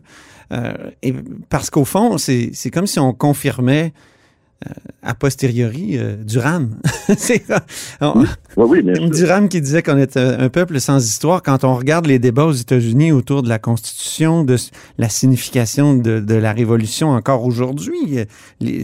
Euh, 0.52 0.74
et 1.02 1.14
parce 1.50 1.70
qu'au 1.70 1.86
fond, 1.86 2.18
c'est 2.18 2.72
comme 2.72 2.88
si 2.88 3.00
on 3.00 3.14
confirmait 3.14 3.94
a 5.04 5.14
posteriori 5.16 5.98
euh, 5.98 6.16
Durham. 6.24 6.78
c'est 7.18 7.44
Durham 8.58 9.50
qui 9.50 9.62
disait 9.62 9.84
qu'on 9.84 9.98
est 9.98 10.18
un 10.18 10.50
peuple 10.50 10.80
sans 10.80 11.04
histoire. 11.06 11.42
Quand 11.42 11.64
on 11.64 11.76
regarde 11.76 12.08
les 12.08 12.20
débats 12.20 12.46
aux 12.46 12.54
États-Unis 12.54 13.12
autour 13.12 13.44
de 13.44 13.50
la 13.50 13.60
Constitution, 13.60 14.44
de 14.44 14.56
la 14.98 15.10
signification 15.10 15.96
de, 15.96 16.34
la 16.34 16.54
Révolution 16.54 17.12
encore 17.12 17.44
aujourd'hui, 17.44 18.20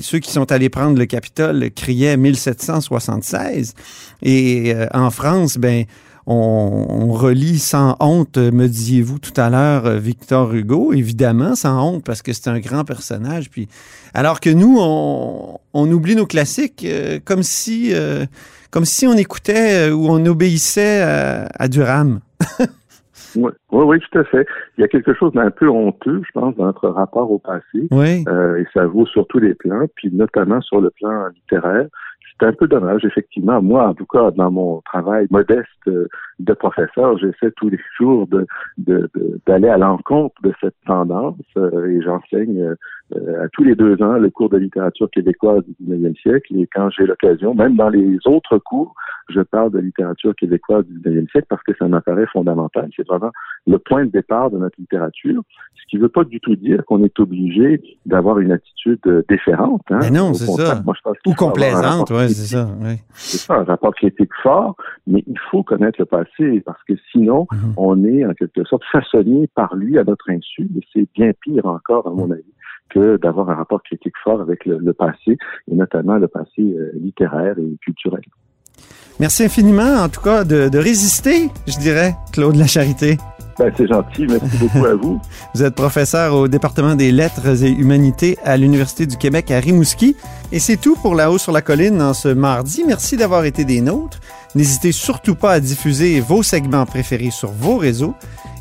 ceux 0.01 0.19
qui 0.19 0.31
sont 0.31 0.51
allés 0.51 0.69
prendre 0.69 0.97
le 0.97 1.05
Capitole 1.05 1.71
criaient 1.71 2.17
1776. 2.17 3.73
Et 4.21 4.73
euh, 4.73 4.87
en 4.93 5.09
France, 5.11 5.57
ben 5.57 5.85
on, 6.31 7.11
relit 7.11 7.57
sans 7.57 7.95
honte, 7.99 8.37
me 8.37 8.67
disiez-vous 8.67 9.17
tout 9.17 9.33
à 9.35 9.49
l'heure, 9.49 9.87
euh, 9.87 9.97
Victor 9.97 10.53
Hugo, 10.53 10.93
évidemment, 10.93 11.55
sans 11.55 11.83
honte, 11.83 12.05
parce 12.05 12.21
que 12.21 12.33
c'est 12.33 12.49
un 12.49 12.59
grand 12.59 12.85
personnage. 12.85 13.49
Puis, 13.49 13.67
alors 14.13 14.39
que 14.39 14.49
nous, 14.51 14.77
on, 14.79 15.59
oublie 15.91 16.15
nos 16.15 16.27
classiques 16.27 16.85
euh, 16.85 17.17
comme 17.25 17.41
si, 17.41 17.95
euh, 17.95 18.25
comme 18.71 18.85
si 18.85 19.07
on 19.07 19.13
écoutait 19.13 19.89
ou 19.89 20.07
on 20.09 20.23
obéissait 20.27 21.01
à, 21.01 21.67
Durham. 21.67 22.19
oui, 23.35 23.51
oui, 23.71 23.97
tout 23.99 24.19
à 24.19 24.23
fait. 24.25 24.45
Il 24.77 24.81
y 24.81 24.83
a 24.83 24.87
quelque 24.87 25.15
chose 25.15 25.33
d'un 25.33 25.49
peu 25.49 25.67
honteux, 25.67 26.21
je 26.25 26.31
pense, 26.39 26.55
dans 26.57 26.65
notre 26.65 26.89
rapport 26.89 27.31
au 27.31 27.39
passé. 27.39 27.87
Oui. 27.89 28.23
et 28.23 28.65
ça 28.73 28.85
vaut 28.85 29.07
sur 29.07 29.25
tous 29.27 29.39
les 29.39 29.55
plans, 29.55 29.87
puis 29.95 30.11
notamment 30.13 30.61
sur 30.61 30.79
le 30.79 30.91
plan 30.91 31.27
littéraire 31.29 31.87
c'est 32.39 32.45
un 32.45 32.53
peu 32.53 32.67
dommage, 32.67 33.03
effectivement. 33.05 33.61
Moi, 33.61 33.87
en 33.87 33.93
tout 33.93 34.05
cas, 34.05 34.31
dans 34.31 34.51
mon 34.51 34.81
travail 34.81 35.27
modeste 35.29 35.67
euh, 35.87 36.07
de 36.39 36.53
professeur, 36.53 37.17
j'essaie 37.17 37.51
tous 37.57 37.69
les 37.69 37.79
jours 37.97 38.27
de, 38.27 38.47
d'aller 39.45 39.67
à 39.67 39.77
l'encontre 39.77 40.35
de 40.41 40.53
cette 40.61 40.75
tendance 40.85 41.35
euh, 41.57 41.85
et 41.87 42.01
j'enseigne 42.01 42.75
euh, 43.15 43.43
à 43.43 43.49
tous 43.49 43.63
les 43.63 43.75
deux 43.75 44.01
ans 44.01 44.13
le 44.13 44.29
cours 44.29 44.49
de 44.49 44.57
littérature 44.57 45.09
québécoise 45.11 45.63
du 45.65 45.75
19e 45.85 46.15
siècle 46.21 46.55
et 46.55 46.67
quand 46.73 46.89
j'ai 46.91 47.05
l'occasion, 47.05 47.53
même 47.53 47.75
dans 47.75 47.89
les 47.89 48.17
autres 48.25 48.57
cours, 48.57 48.95
je 49.27 49.41
parle 49.41 49.71
de 49.71 49.79
littérature 49.79 50.33
québécoise 50.35 50.85
du 50.85 50.99
19e 50.99 51.29
siècle 51.29 51.47
parce 51.49 51.63
que 51.63 51.73
ça 51.77 51.87
m'apparaît 51.87 52.27
fondamental. 52.31 52.89
C'est 52.95 53.07
vraiment 53.07 53.31
le 53.67 53.77
point 53.77 54.05
de 54.05 54.11
départ 54.11 54.49
de 54.49 54.57
notre 54.57 54.79
littérature, 54.79 55.41
ce 55.75 55.85
qui 55.89 55.97
ne 55.97 56.03
veut 56.03 56.09
pas 56.09 56.23
du 56.23 56.39
tout 56.39 56.55
dire 56.55 56.85
qu'on 56.85 57.03
est 57.03 57.19
obligé 57.19 57.81
d'avoir 58.05 58.39
une 58.39 58.51
attitude 58.51 59.01
différente. 59.29 59.81
Hein. 59.89 59.99
Mais 60.01 60.11
non, 60.11 60.33
c'est 60.33 60.45
ça. 60.45 60.81
Ou 61.25 61.33
complaisante, 61.33 62.11
oui, 62.11 62.29
c'est 62.29 62.55
ça. 62.55 62.69
C'est 63.11 63.37
ça, 63.37 63.55
un 63.55 63.63
rapport 63.63 63.93
critique 63.93 64.31
fort, 64.41 64.75
mais 65.05 65.23
il 65.27 65.39
faut 65.51 65.63
connaître 65.63 65.99
le 65.99 66.05
passé 66.05 66.28
parce 66.65 66.83
que 66.87 66.93
sinon, 67.11 67.47
mhm. 67.51 67.73
on 67.77 68.03
est 68.05 68.25
en 68.25 68.33
quelque 68.33 68.63
sorte 68.63 68.83
façonné 68.91 69.47
par 69.55 69.75
lui 69.75 69.97
à 69.97 70.03
notre 70.03 70.29
insu, 70.29 70.69
et 70.77 70.81
c'est 70.93 71.07
bien 71.15 71.31
pire 71.41 71.65
encore, 71.65 72.07
à 72.07 72.11
mon 72.11 72.31
avis 72.31 72.43
que 72.89 73.17
d'avoir 73.17 73.49
un 73.49 73.55
rapport 73.55 73.83
critique 73.83 74.15
fort 74.23 74.41
avec 74.41 74.65
le, 74.65 74.93
passé, 74.93 75.37
et 75.71 75.75
notamment 75.75 76.17
le 76.17 76.27
passé 76.27 76.59
euh, 76.59 76.91
littéraire 76.95 77.55
et 77.59 77.77
culturel. 77.81 78.23
Merci 79.19 79.43
infiniment, 79.43 80.01
en 80.03 80.09
tout 80.09 80.21
cas, 80.21 80.43
de, 80.43 80.77
résister, 80.77 81.49
je 81.67 81.77
dirais, 81.77 82.15
Claude 82.31 82.55
La 82.55 82.67
Charité. 82.67 83.17
Ben, 83.57 83.69
c'est 83.75 83.87
gentil. 83.87 84.25
Merci 84.27 84.57
beaucoup 84.57 84.85
à 84.85 84.95
vous. 84.95 85.19
Vous 85.53 85.63
êtes 85.63 85.75
professeur 85.75 86.33
au 86.33 86.47
département 86.47 86.95
des 86.95 87.11
lettres 87.11 87.61
et 87.61 87.69
humanités 87.69 88.37
à 88.45 88.55
l'Université 88.55 89.05
du 89.05 89.17
Québec 89.17 89.51
à 89.51 89.59
Rimouski. 89.59 90.15
Et 90.53 90.59
c'est 90.59 90.77
tout 90.77 90.95
pour 90.95 91.13
La 91.13 91.29
Haut 91.29 91.37
sur 91.37 91.51
la 91.51 91.61
colline 91.61 92.01
en 92.01 92.13
ce 92.13 92.29
mardi. 92.29 92.85
Merci 92.87 93.17
d'avoir 93.17 93.43
été 93.43 93.65
des 93.65 93.81
nôtres. 93.81 94.21
N'hésitez 94.55 94.91
surtout 94.91 95.35
pas 95.35 95.53
à 95.53 95.59
diffuser 95.59 96.19
vos 96.19 96.43
segments 96.43 96.85
préférés 96.85 97.31
sur 97.31 97.51
vos 97.51 97.77
réseaux. 97.77 98.15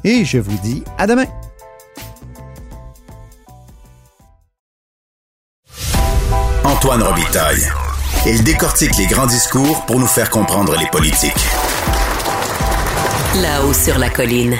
Et 0.05 0.24
je 0.24 0.38
vous 0.38 0.59
dis 0.62 0.83
à 0.98 1.07
demain. 1.07 1.27
Antoine 6.64 7.03
Robitaille. 7.03 7.66
Il 8.27 8.44
décortique 8.44 8.96
les 8.98 9.07
grands 9.07 9.27
discours 9.27 9.85
pour 9.87 9.98
nous 9.98 10.07
faire 10.07 10.31
comprendre 10.31 10.77
les 10.79 10.87
politiques. 10.87 11.33
Là-haut 13.37 13.72
sur 13.72 13.98
la 13.98 14.11
colline. 14.11 14.57